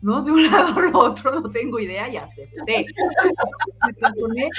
[0.01, 0.21] ¿no?
[0.23, 2.85] De un lado al otro, no tengo idea y acepté.
[3.87, 4.49] Me transformé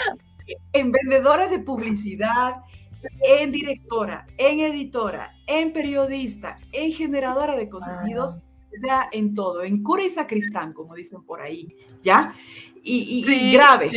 [0.73, 2.63] en vendedora de publicidad,
[3.21, 8.41] en directora, en editora, en periodista, en generadora de contenidos
[8.75, 11.69] o sea, en todo, en cura y sacristán, como dicen por ahí,
[12.03, 12.35] ¿ya?
[12.83, 13.91] Y, grave.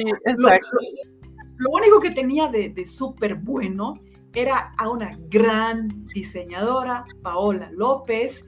[1.57, 3.93] lo, único que tenía de, de súper bueno
[4.33, 8.45] era a una gran diseñadora, Paola López,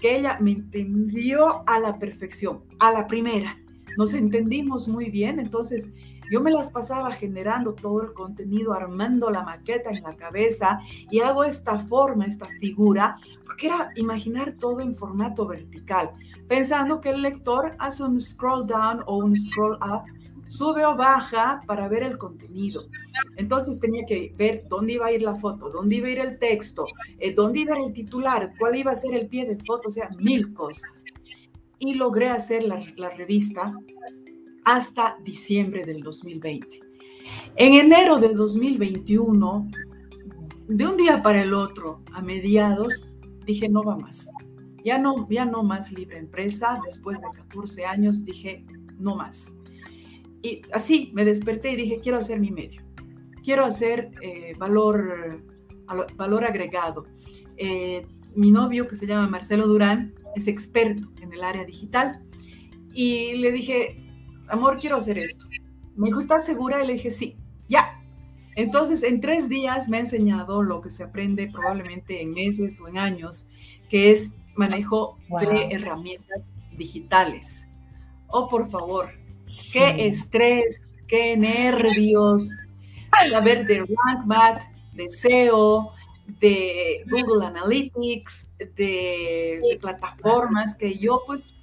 [0.00, 3.58] que ella me entendió a la perfección, a la primera.
[3.96, 5.90] Nos entendimos muy bien, entonces
[6.30, 11.20] yo me las pasaba generando todo el contenido, armando la maqueta en la cabeza y
[11.20, 16.10] hago esta forma, esta figura, porque era imaginar todo en formato vertical,
[16.48, 20.02] pensando que el lector hace un scroll down o un scroll up,
[20.46, 22.82] sube o baja para ver el contenido.
[23.36, 26.38] Entonces tenía que ver dónde iba a ir la foto, dónde iba a ir el
[26.38, 26.86] texto,
[27.18, 30.08] eh, dónde iba el titular, cuál iba a ser el pie de foto, o sea,
[30.18, 31.04] mil cosas.
[31.78, 33.72] Y logré hacer la revista
[34.68, 36.80] hasta diciembre del 2020.
[37.56, 39.66] En enero del 2021,
[40.68, 43.08] de un día para el otro, a mediados,
[43.46, 44.28] dije, no va más.
[44.84, 46.78] Ya no, ya no más libre empresa.
[46.84, 48.66] Después de 14 años dije,
[48.98, 49.54] no más.
[50.42, 52.82] Y así me desperté y dije, quiero hacer mi medio.
[53.42, 55.42] Quiero hacer eh, valor,
[56.14, 57.06] valor agregado.
[57.56, 58.02] Eh,
[58.34, 62.22] mi novio, que se llama Marcelo Durán, es experto en el área digital.
[62.92, 64.07] Y le dije,
[64.48, 65.46] amor, quiero hacer esto.
[65.96, 66.82] Me dijo, ¿estás segura?
[66.82, 67.36] Y le dije, sí,
[67.68, 68.00] ya.
[68.54, 72.88] Entonces, en tres días me ha enseñado lo que se aprende probablemente en meses o
[72.88, 73.48] en años,
[73.88, 77.68] que es manejo de herramientas digitales.
[78.26, 79.10] Oh, por favor,
[79.72, 82.56] qué estrés, qué nervios.
[83.30, 85.92] Saber de RankMath, de SEO,
[86.40, 91.54] de Google Analytics, de, de plataformas que yo pues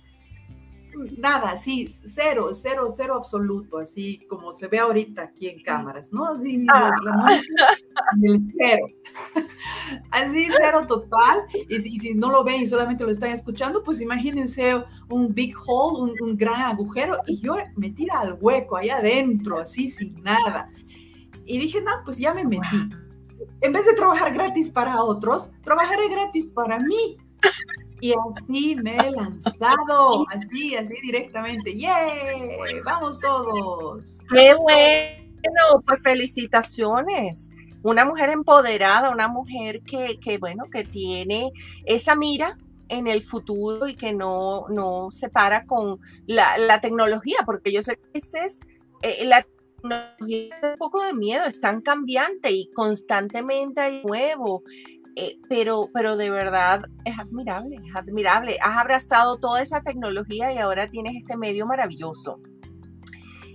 [1.17, 6.25] nada, así, cero, cero, cero absoluto, así como se ve ahorita aquí en cámaras, ¿no?
[6.25, 6.91] Así, ah.
[8.21, 8.87] el cero.
[10.11, 11.43] Así, cero total.
[11.69, 16.13] Y si, no lo ven y solamente lo están escuchando, pues imagínense un big hole,
[16.21, 20.69] un, gran agujero, y yo me tira al hueco ahí adentro, así, sin nada.
[21.45, 22.89] Y dije, no, pues ya me metí.
[23.61, 27.17] En vez de trabajar gratis para otros, trabajaré gratis para mí.
[28.01, 31.77] Y así me he lanzado, así, así directamente.
[31.77, 32.81] ¡Yay!
[32.83, 34.21] ¡Vamos todos!
[34.33, 35.81] ¡Qué bueno!
[35.85, 37.51] Pues felicitaciones.
[37.83, 41.51] Una mujer empoderada, una mujer que, que bueno, que tiene
[41.85, 42.57] esa mira
[42.89, 47.81] en el futuro y que no, no se para con la, la tecnología, porque yo
[47.81, 48.61] sé que a veces
[49.01, 54.63] eh, la tecnología es un poco de miedo, es tan cambiante y constantemente hay nuevo.
[55.15, 58.57] Eh, pero, pero de verdad es admirable, es admirable.
[58.61, 62.39] Has abrazado toda esa tecnología y ahora tienes este medio maravilloso.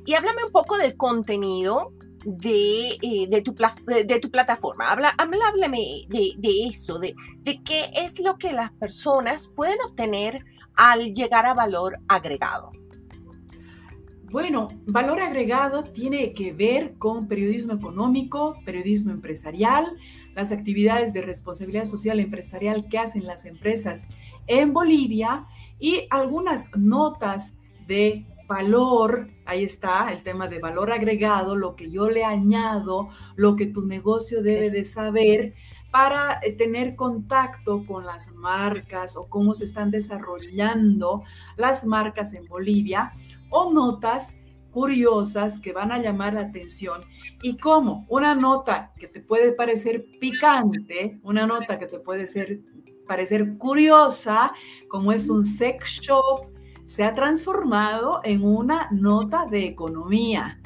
[0.06, 1.92] Y háblame un poco del contenido
[2.24, 3.54] de, eh, de, tu,
[3.86, 4.90] de, tu, plataforma.
[4.90, 10.44] Habla, háblame de, de eso, de, de qué es lo que las personas pueden obtener
[10.76, 12.70] al llegar a valor agregado.
[14.30, 19.96] Bueno, valor agregado tiene que ver con periodismo económico, periodismo empresarial,
[20.34, 24.06] las actividades de responsabilidad social empresarial que hacen las empresas
[24.46, 25.46] en Bolivia
[25.78, 27.54] y algunas notas
[27.86, 33.54] de valor, ahí está el tema de valor agregado, lo que yo le añado, lo
[33.54, 35.54] que tu negocio debe de saber
[35.90, 41.22] para eh, tener contacto con las marcas o cómo se están desarrollando
[41.56, 43.12] las marcas en Bolivia
[43.50, 44.36] o notas
[44.70, 47.02] curiosas que van a llamar la atención
[47.42, 52.60] y cómo una nota que te puede parecer picante, una nota que te puede ser,
[53.06, 54.52] parecer curiosa,
[54.88, 56.46] como es un sex shop,
[56.84, 60.60] se ha transformado en una nota de economía.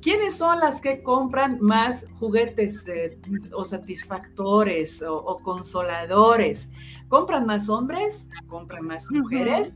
[0.00, 3.18] ¿Quiénes son las que compran más juguetes eh,
[3.52, 6.70] o satisfactores o, consoladores?
[7.08, 8.26] ¿Compran más hombres?
[8.48, 9.74] ¿Compran más mujeres?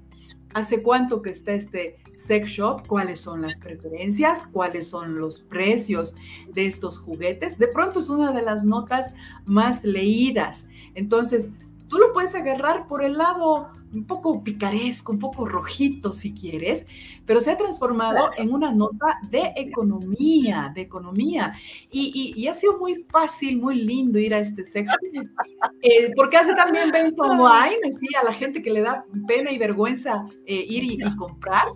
[0.54, 6.14] hace cuánto que está este sex shop, cuáles son las preferencias, cuáles son los precios
[6.52, 7.58] de estos juguetes.
[7.58, 10.66] De pronto es una de las notas más leídas.
[10.94, 11.50] Entonces,
[11.88, 16.86] tú lo puedes agarrar por el lado un poco picaresco, un poco rojito si quieres,
[17.24, 21.54] pero se ha transformado en una nota de economía, de economía.
[21.90, 24.98] Y, ha sido muy fácil, muy lindo ir a este sector,
[25.80, 29.58] eh, porque hace también venta online, así a la gente que le da pena y
[29.58, 31.68] vergüenza eh, ir y, comprar.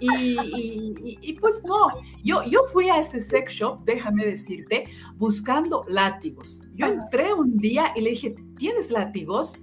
[0.00, 1.88] Y, pues no,
[2.22, 4.84] yo, yo fui a ese sex shop, déjame decirte,
[5.16, 6.62] buscando látigos.
[6.74, 9.56] Yo entré un día y le dije, ¿tienes látigos?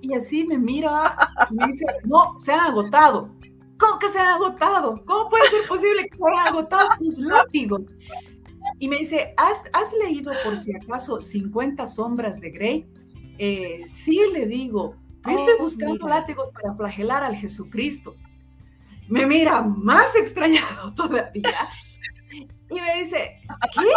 [0.00, 1.16] Y así me mira
[1.50, 3.30] y me dice, no, se han agotado.
[3.78, 5.02] ¿Cómo que se han agotado?
[5.04, 7.88] ¿Cómo puede ser posible que se hayan agotado tus látigos?
[8.78, 12.86] Y me dice, ¿has, ¿has leído por si acaso 50 sombras de Grey?
[13.38, 14.96] Eh, sí, le digo,
[15.28, 18.16] estoy oh, buscando látigos para flagelar al Jesucristo.
[19.08, 21.68] Me mira más extrañado todavía
[22.70, 23.40] y me dice,
[23.74, 23.88] ¿qué?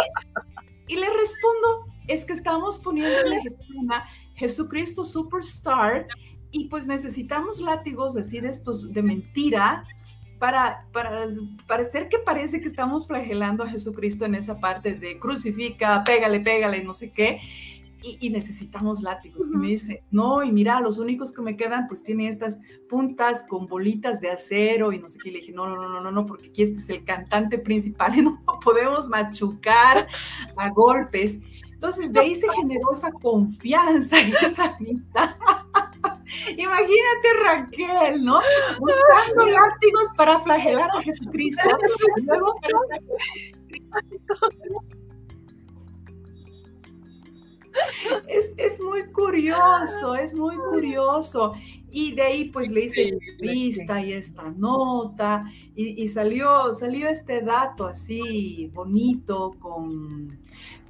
[0.88, 3.40] Y le respondo, es que estamos poniéndole
[3.76, 4.04] una
[4.34, 6.06] Jesucristo Superstar
[6.50, 9.84] y pues necesitamos látigos así de estos de mentira
[10.38, 11.26] para, para
[11.66, 16.82] parecer que parece que estamos flagelando a Jesucristo en esa parte de crucifica, pégale, pégale,
[16.82, 17.40] no sé qué.
[18.02, 19.46] Y, necesitamos látigos.
[19.46, 23.44] Y me dice, no, y mira, los únicos que me quedan, pues tienen estas puntas
[23.48, 25.28] con bolitas de acero y no sé qué.
[25.28, 28.16] Y le dije, no, no, no, no, no, porque aquí este es el cantante principal
[28.18, 30.06] y no podemos machucar
[30.56, 31.38] a golpes.
[31.72, 35.30] Entonces, de ahí se generó esa confianza y esa amistad.
[36.56, 38.38] Imagínate Raquel, ¿no?
[38.78, 41.62] Buscando látigos para flagelar a Jesucristo.
[48.28, 51.52] Es, es, muy curioso, es muy curioso.
[51.90, 57.40] Y de ahí pues le hice vista y esta nota y, y, salió, salió este
[57.40, 60.38] dato así bonito con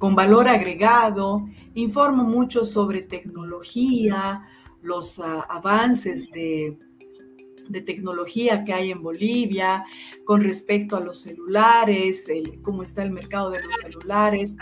[0.01, 4.47] con valor agregado, informo mucho sobre tecnología,
[4.81, 6.75] los ah, avances de,
[7.79, 9.85] tecnología que hay en Bolivia
[10.25, 12.27] con respecto a los celulares,
[12.61, 14.57] cómo está el mercado de los celulares.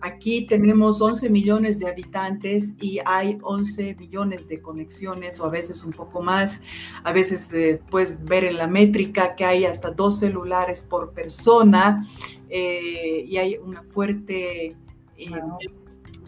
[0.00, 5.82] Aquí tenemos 11 millones de habitantes y hay 11 millones de conexiones o a veces
[5.82, 6.62] un poco más.
[7.02, 12.06] A veces eh, puedes ver en la métrica que hay hasta dos celulares por persona
[12.48, 14.76] eh, y hay una fuerte
[15.16, 15.30] eh,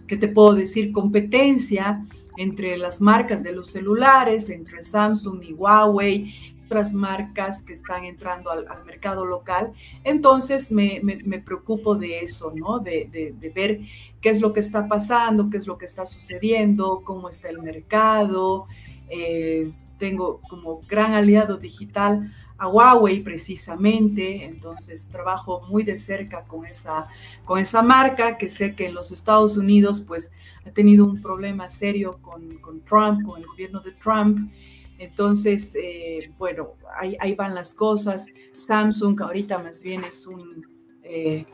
[0.07, 0.93] ¿qué te puedo decir?
[0.93, 2.05] Competencia
[2.37, 8.51] entre las marcas de los celulares, entre Samsung y Huawei, otras marcas que están entrando
[8.51, 9.73] al, mercado local.
[10.03, 11.01] Entonces me,
[11.45, 12.79] preocupo de eso, ¿no?
[12.79, 13.81] De, ver
[14.21, 17.61] qué es lo que está pasando, qué es lo que está sucediendo, cómo está el
[17.63, 18.67] mercado.
[19.11, 19.69] Eh,
[19.99, 27.09] tengo como gran aliado digital a Huawei precisamente, entonces trabajo muy de cerca con esa,
[27.45, 30.31] con esa marca que sé que en los Estados Unidos pues
[30.65, 34.51] ha tenido un problema serio con, con Trump, con el gobierno de Trump.
[34.99, 38.27] Entonces, eh, bueno, ahí, ahí, van las cosas.
[38.53, 40.65] Samsung ahorita más bien es un...
[41.03, 41.45] Eh,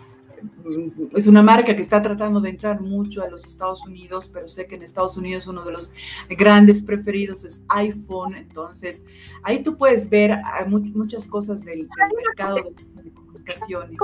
[1.14, 4.66] es una marca que está tratando de entrar mucho a los Estados Unidos, pero sé
[4.66, 5.92] que en Estados Unidos uno de los
[6.28, 9.04] grandes preferidos es iPhone, entonces
[9.42, 11.88] ahí tú puedes ver ah, muchas cosas del,
[12.26, 13.98] mercado de telecomunicaciones.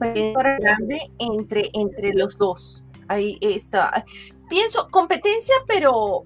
[0.00, 2.84] grande entre, entre los dos.
[3.08, 4.04] Ahí esa,
[4.48, 6.24] pienso, competencia, pero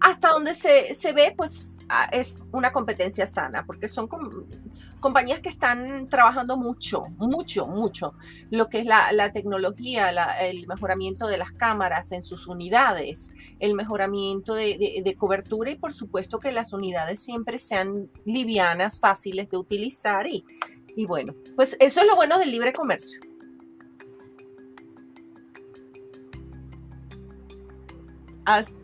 [0.00, 4.08] hasta donde se, se ve, pues ah, es una competencia sana, porque son
[5.00, 8.14] compañías que están trabajando mucho, mucho, mucho,
[8.50, 14.54] lo que es la, tecnología, el mejoramiento de las cámaras en sus unidades, el mejoramiento
[14.54, 20.44] de, cobertura y por supuesto que las unidades siempre sean livianas, fáciles de utilizar y,
[20.96, 23.20] y bueno, pues eso es lo bueno del libre comercio.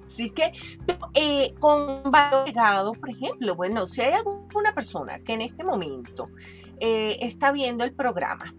[0.07, 0.53] Así que
[1.15, 6.31] eh, con valor agregado, por ejemplo, bueno, si hay alguna persona que en este momento
[6.79, 8.55] eh, está viendo el programa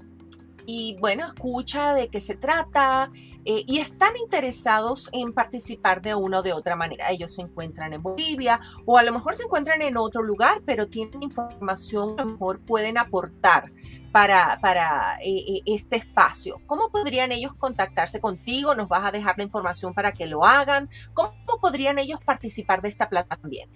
[0.70, 3.10] y bueno, escucha de qué se trata
[3.46, 7.10] eh, y están interesados en participar de una o de otra manera.
[7.10, 10.88] Ellos se encuentran en Bolivia o a lo mejor se encuentran en otro lugar, pero
[10.88, 13.72] tienen información que a lo mejor pueden aportar
[14.12, 16.62] para, para eh, eh, este espacio.
[16.68, 18.76] ¿Cómo podrían ellos contactarse contigo?
[18.76, 20.90] ¿Nos vas a dejar la información para que lo hagan?
[21.14, 23.70] ¿Cómo podrían ellos participar de esta plata también?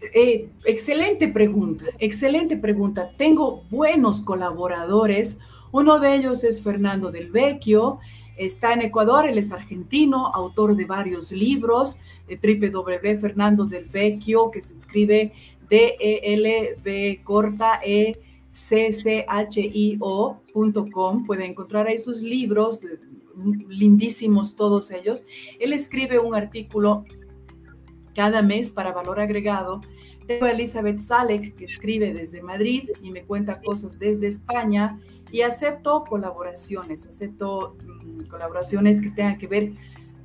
[0.00, 3.10] Eh, excelente pregunta, excelente pregunta.
[3.16, 5.38] Tengo buenos colaboradores.
[5.72, 7.98] Uno de ellos es Fernando del Vecchio.
[8.36, 14.50] Está en Ecuador, él es argentino, autor de varios libros, de www Fernando del Vecchio,
[14.50, 15.32] que se escribe
[15.70, 18.18] D-E-L-V corta E
[18.52, 22.80] c c h i ocom Puede encontrar ahí sus libros,
[23.68, 25.26] lindísimos todos ellos.
[25.58, 27.04] Él escribe un artículo
[28.16, 29.82] cada mes para valor agregado.
[30.26, 34.98] Tengo a Elizabeth Salek, que escribe desde Madrid y me cuenta cosas desde España
[35.30, 39.72] y acepto colaboraciones, acepto mm, colaboraciones que tengan que ver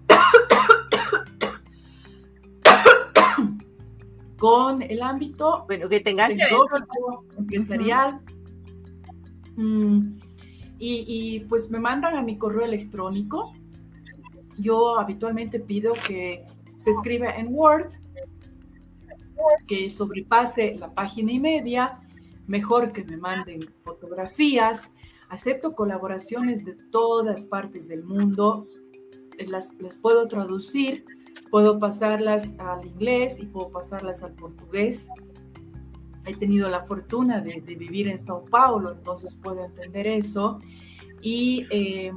[4.38, 6.44] con el ámbito bueno, que tengan que
[7.38, 8.22] empresarial.
[9.58, 10.18] Mm,
[10.80, 13.52] y, y, pues me mandan a mi correo electrónico.
[14.58, 16.46] Yo habitualmente pido que
[16.82, 17.90] se escriba en Word,
[19.68, 22.00] que sobrepase la página y media
[22.48, 24.92] mejor que me manden fotografías.
[25.30, 28.68] Acepto colaboraciones de todas partes del mundo,
[29.38, 31.06] las, las puedo traducir,
[31.52, 35.08] puedo pasarlas al inglés y puedo pasarlas al portugués.
[36.26, 40.60] He tenido la fortuna de, vivir en Sao Paulo, entonces puedo entender eso.
[41.22, 42.12] Y eh,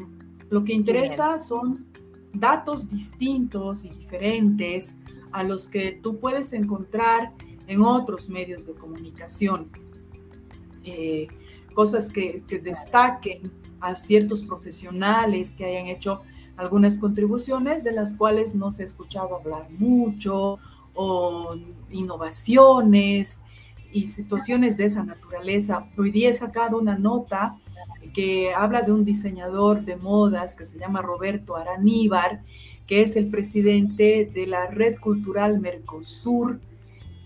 [0.49, 1.93] lo que interesa son
[2.35, 4.97] datos distintos y diferentes
[5.33, 7.33] a los que tú puedes encontrar
[7.67, 9.71] en otros medios de comunicación.
[10.85, 11.29] Eh,
[11.75, 16.23] cosas que, destaquen a ciertos profesionales que hayan hecho
[16.57, 20.59] algunas contribuciones de las cuales no se ha escuchado hablar mucho,
[20.95, 21.57] o
[21.91, 23.43] innovaciones
[23.93, 25.89] y situaciones de esa naturaleza.
[25.99, 27.59] Hoy día he sacado una nota
[28.15, 32.43] que habla de un diseñador de modas que se llama Roberto Araníbar,
[32.87, 36.61] que es el presidente de la Red Cultural Mercosur,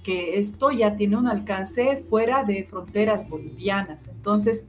[0.03, 4.09] que esto ya tiene un alcance fuera de fronteras bolivianas.
[4.09, 4.67] Entonces,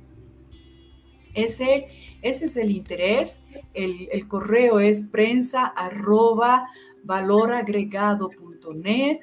[1.34, 1.88] ese,
[2.22, 3.42] ese es el interés.
[3.74, 6.68] El, correo es prensa arroba
[7.04, 9.20] valoragregado.net.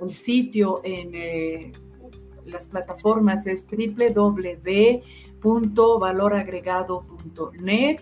[0.00, 1.72] El sitio en eh,
[2.46, 3.66] las plataformas es
[5.42, 8.00] www.valoragregado.net.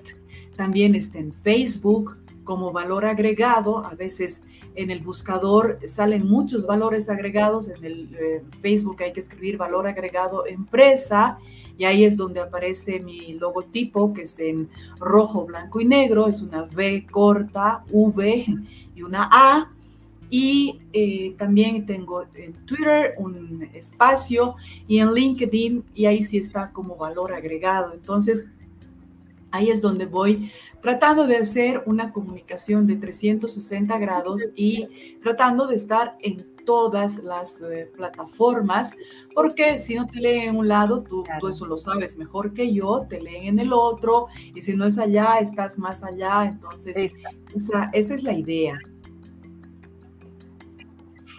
[0.56, 3.84] También está en Facebook como valor agregado.
[3.84, 4.42] A veces
[4.74, 9.88] en el buscador salen muchos valores agregados, en el eh, Facebook hay que escribir valor
[9.88, 11.36] agregado empresa
[11.76, 14.68] y ahí es donde aparece mi logotipo que es en
[15.00, 18.46] rojo, blanco y negro, es una V corta, V
[18.94, 19.72] y una A.
[20.30, 24.56] Y eh, también tengo en Twitter un espacio
[24.86, 27.94] y en LinkedIn y ahí sí está como valor agregado.
[27.94, 28.50] Entonces,
[29.50, 30.50] ahí es donde voy
[30.80, 37.60] tratando de hacer una comunicación de 360 grados y tratando de estar en todas las
[37.62, 38.92] eh, plataformas,
[39.34, 42.72] porque si no te leen en un lado, tú, tú, eso lo sabes mejor que
[42.72, 47.14] yo, te leen en el otro, y si no es allá, estás más allá, entonces
[47.54, 48.78] esa, esa es la idea.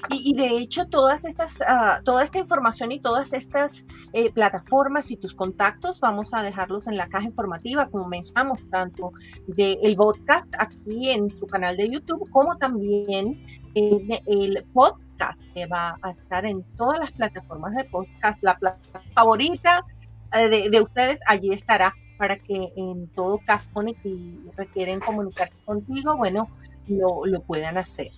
[0.10, 5.18] Y, de hecho, todas estas, ah, toda esta información y todas estas eh, plataformas y
[5.18, 9.12] tus contactos, vamos a dejarlos en la caja informativa, como mencionamos, tanto
[9.48, 13.46] del podcast aquí en su canal de YouTube, como también
[13.76, 18.40] el podcast que va a estar en todas las plataformas de podcast.
[18.42, 19.86] La plataforma favorita
[20.34, 23.68] eh, de, ustedes, allí estará para que en todo caso
[24.04, 26.50] y requieren comunicarse contigo, bueno,
[26.88, 28.12] lo, lo puedan hacer.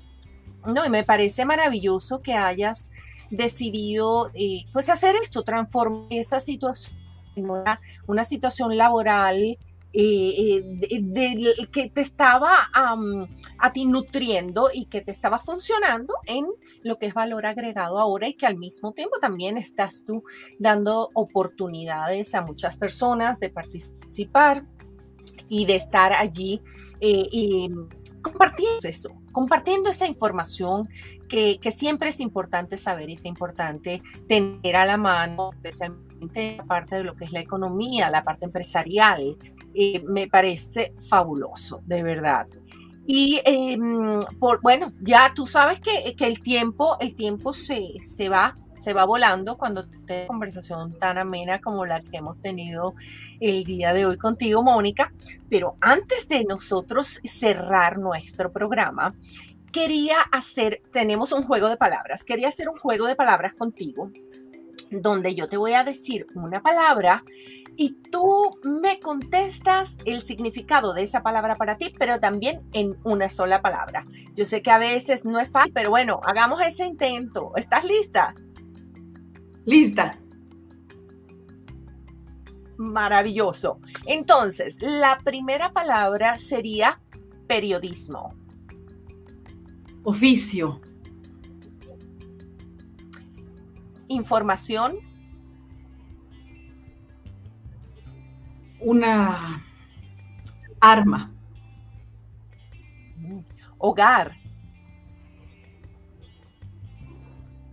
[0.65, 2.91] No, y me parece maravilloso que hayas
[3.31, 6.99] decidido eh, pues hacer esto, transformar esa situación
[7.35, 7.49] en
[8.07, 9.57] una, situación laboral eh,
[9.93, 16.45] eh, que te estaba a ti nutriendo y que te estaba funcionando en
[16.83, 20.23] lo que es valor agregado ahora y que al mismo tiempo también estás tú
[20.59, 24.65] dando oportunidades a muchas personas de participar
[25.47, 26.61] y de estar allí
[28.21, 30.89] compartiendo eso, compartiendo esa información
[31.27, 36.95] que, siempre es importante saber y es importante tener a la mano, especialmente la parte
[36.97, 39.37] de lo que es la economía, la parte empresarial.
[39.73, 42.47] Eh, me parece fabuloso, de verdad.
[43.05, 48.29] Y em, por, bueno, ya tú sabes que, que, el tiempo, el tiempo se, se
[48.29, 52.95] va se va volando cuando te conversación tan amena como la que hemos tenido
[53.39, 55.13] el día de hoy contigo, Mónica.
[55.49, 59.15] Pero antes de nosotros cerrar nuestro programa,
[59.71, 64.11] quería hacer, tenemos un juego de palabras, quería hacer un juego de palabras contigo,
[64.89, 67.23] donde yo te voy a decir una palabra
[67.77, 73.29] y tú me contestas el significado de esa palabra para ti, pero también en una
[73.29, 74.05] sola palabra.
[74.33, 77.53] Yo sé que a veces no es fácil, pero bueno, hagamos ese intento.
[77.55, 78.35] ¿Estás lista?
[79.65, 80.17] Lista.
[82.77, 83.79] Maravilloso.
[84.05, 86.99] Entonces, la primera palabra sería
[87.47, 88.29] periodismo.
[90.03, 90.81] Oficio.
[94.07, 94.97] Información.
[98.79, 99.63] Una
[100.79, 101.31] arma.
[103.77, 104.35] Hogar.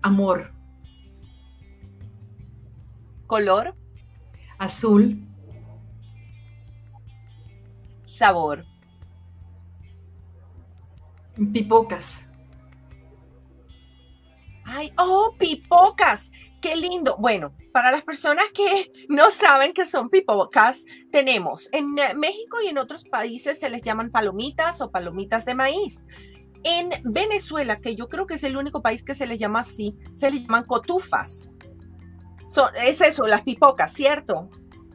[0.03, 0.58] Amor.
[3.29, 3.77] Color.
[4.59, 5.23] Azul.
[8.05, 8.65] Sabor.
[11.53, 12.27] Pipocas.
[14.65, 16.33] Ay, oh, pipocas.
[16.61, 17.17] Qué lindo.
[17.19, 22.79] Bueno, para las personas que no saben que son pipocas, tenemos en México y en
[22.79, 26.07] otros países se les llaman palomitas o palomitas de maíz.
[26.65, 29.97] En Venezuela, que yo creo que es el único país que se les llama así,
[30.15, 31.53] se les llaman cotufas.
[32.83, 34.49] Es eso, las pipocas, ¿cierto?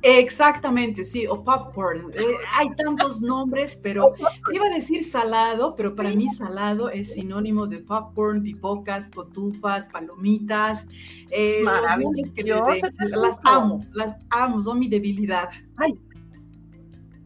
[0.06, 2.12] Exactamente, sí, o popcorn.
[2.14, 4.14] Eh, hay tantos nombres, pero
[4.52, 10.88] iba a decir salado, pero para mí salado es sinónimo de popcorn, pipocas, cotufas, palomitas.
[11.32, 12.90] Eh, Maravilloso.
[13.00, 15.48] las amo, las amo, son mi debilidad.
[15.78, 15.94] Ay,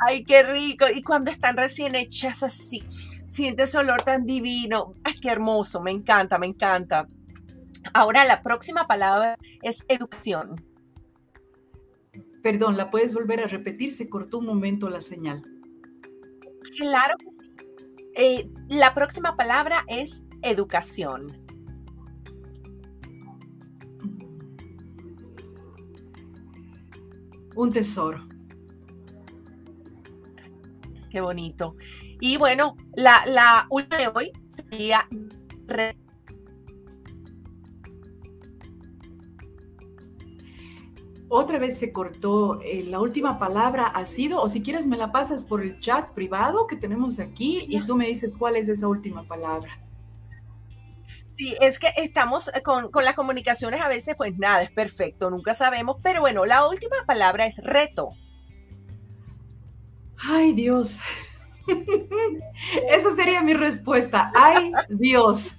[0.07, 0.85] ay, qué rico.
[0.93, 2.83] Y cuando están recién hechas así,
[3.25, 4.93] sientes olor tan divino.
[5.03, 7.07] Ay, qué hermoso, me encanta, me encanta.
[7.93, 10.63] Ahora la próxima palabra es educación.
[12.41, 13.91] Perdón, ¿la puedes volver a repetir?
[13.91, 15.43] Se cortó un momento la señal.
[16.77, 17.37] Claro que sí.
[18.15, 21.27] Eh, la próxima palabra es educación.
[27.55, 28.27] Un tesoro.
[31.09, 31.75] Qué bonito.
[32.19, 35.07] Y bueno, la, la última de hoy sería
[41.29, 42.61] otra vez se cortó.
[42.61, 46.11] Eh, la última palabra ha sido, o si quieres me la pasas por el chat
[46.11, 49.79] privado que tenemos aquí y tú me dices cuál es esa última palabra.
[51.35, 55.29] Sí, es que estamos eh, con, con las comunicaciones a veces, pues nada, es perfecto,
[55.29, 58.09] nunca sabemos, pero bueno, la última palabra es reto.
[60.17, 61.01] Ay, Dios.
[62.89, 64.31] Esa sería mi respuesta.
[64.35, 65.55] Ay, Dios.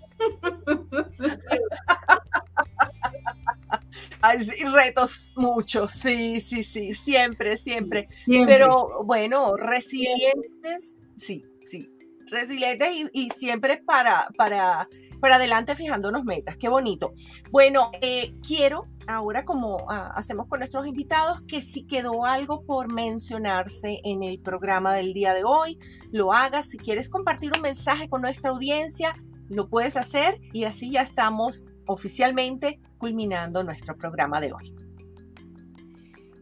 [4.21, 4.39] Hay
[4.73, 11.89] retos muchos, sí, sí, sí, siempre, siempre, Pero bueno, resilientes, sí, sí,
[12.31, 14.89] resilientes y, siempre para, para,
[15.21, 16.57] para adelante fijándonos metas.
[16.57, 17.12] Qué bonito.
[17.51, 22.93] Bueno, eh, quiero ahora, como ah, hacemos con nuestros invitados, que si quedó algo por
[22.93, 25.79] mencionarse en el programa del día de hoy,
[26.11, 26.69] lo hagas.
[26.71, 29.14] Si quieres compartir un mensaje con nuestra audiencia,
[29.49, 34.74] lo puedes hacer y así ya estamos oficialmente culminando nuestro programa de hoy.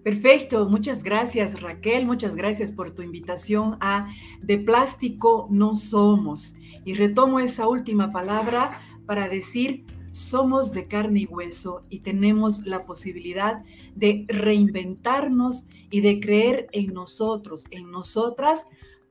[0.02, 4.08] Perfecto, muchas gracias Raquel, muchas gracias por tu invitación a
[4.40, 6.54] De plástico no somos.
[6.84, 12.86] Y retomo esa última palabra para decir, somos de carne y hueso y tenemos la
[12.86, 13.62] posibilidad
[13.94, 18.66] de reinventarnos y de creer en nosotros, en nosotras,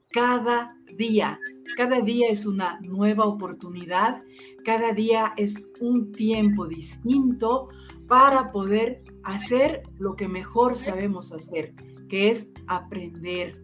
[0.09, 1.39] cada día.
[1.77, 4.23] Cada día es una nueva oportunidad,
[4.65, 7.69] cada día es un tiempo distinto
[8.07, 11.73] para poder hacer lo que mejor sabemos hacer,
[12.09, 13.61] que es aprender.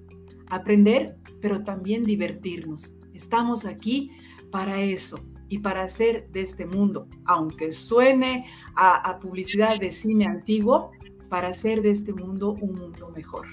[0.49, 2.93] Aprender, pero también divertirnos.
[3.13, 4.11] Estamos aquí
[4.51, 8.45] para eso y para hacer de este mundo, aunque suene
[8.75, 10.91] a, publicidad de cine antiguo,
[11.29, 13.47] para hacer de este mundo un mundo mejor.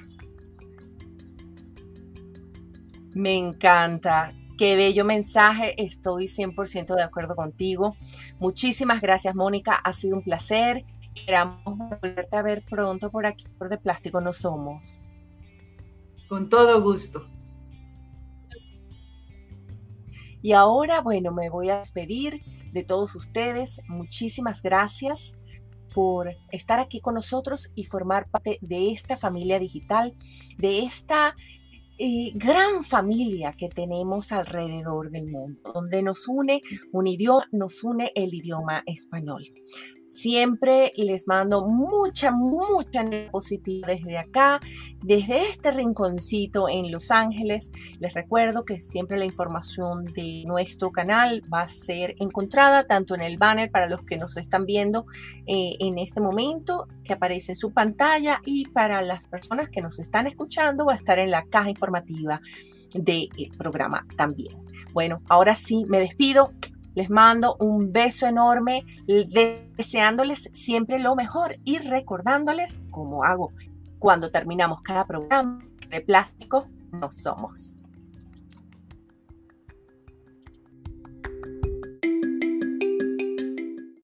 [3.14, 4.30] Me encanta.
[4.58, 7.96] Qué bello mensaje, estoy 100% de acuerdo contigo.
[8.40, 10.84] Muchísimas gracias, Mónica, ha sido un placer.
[11.14, 15.04] Esperamos volverte a ver pronto por aquí, por De Plástico No Somos.
[16.28, 17.28] Con todo gusto.
[20.42, 22.42] Y ahora, bueno, me voy a despedir
[22.72, 23.80] de todos ustedes.
[23.86, 25.38] Muchísimas gracias
[25.94, 30.16] por estar aquí con nosotros y formar parte de esta familia digital,
[30.56, 31.36] de esta
[32.34, 38.34] gran familia que tenemos alrededor del mundo, donde nos une un idioma, nos une el
[38.34, 39.42] idioma español.
[40.18, 44.58] Siempre les mando mucha, mucha positiva desde acá,
[45.04, 47.70] desde este rinconcito en Los Ángeles.
[48.00, 53.20] Les recuerdo que siempre la información de nuestro canal va a ser encontrada tanto en
[53.20, 55.06] el banner para los que nos están viendo
[55.46, 60.00] eh, en este momento, que aparece en su pantalla, y para las personas que nos
[60.00, 62.40] están escuchando va a estar en la caja informativa
[62.92, 64.58] del programa también.
[64.92, 66.52] Bueno, ahora sí, me despido.
[66.98, 68.84] Les mando un beso enorme,
[69.76, 73.52] deseándoles siempre lo mejor y recordándoles, como hago
[74.00, 77.77] cuando terminamos cada programa de plástico, no somos.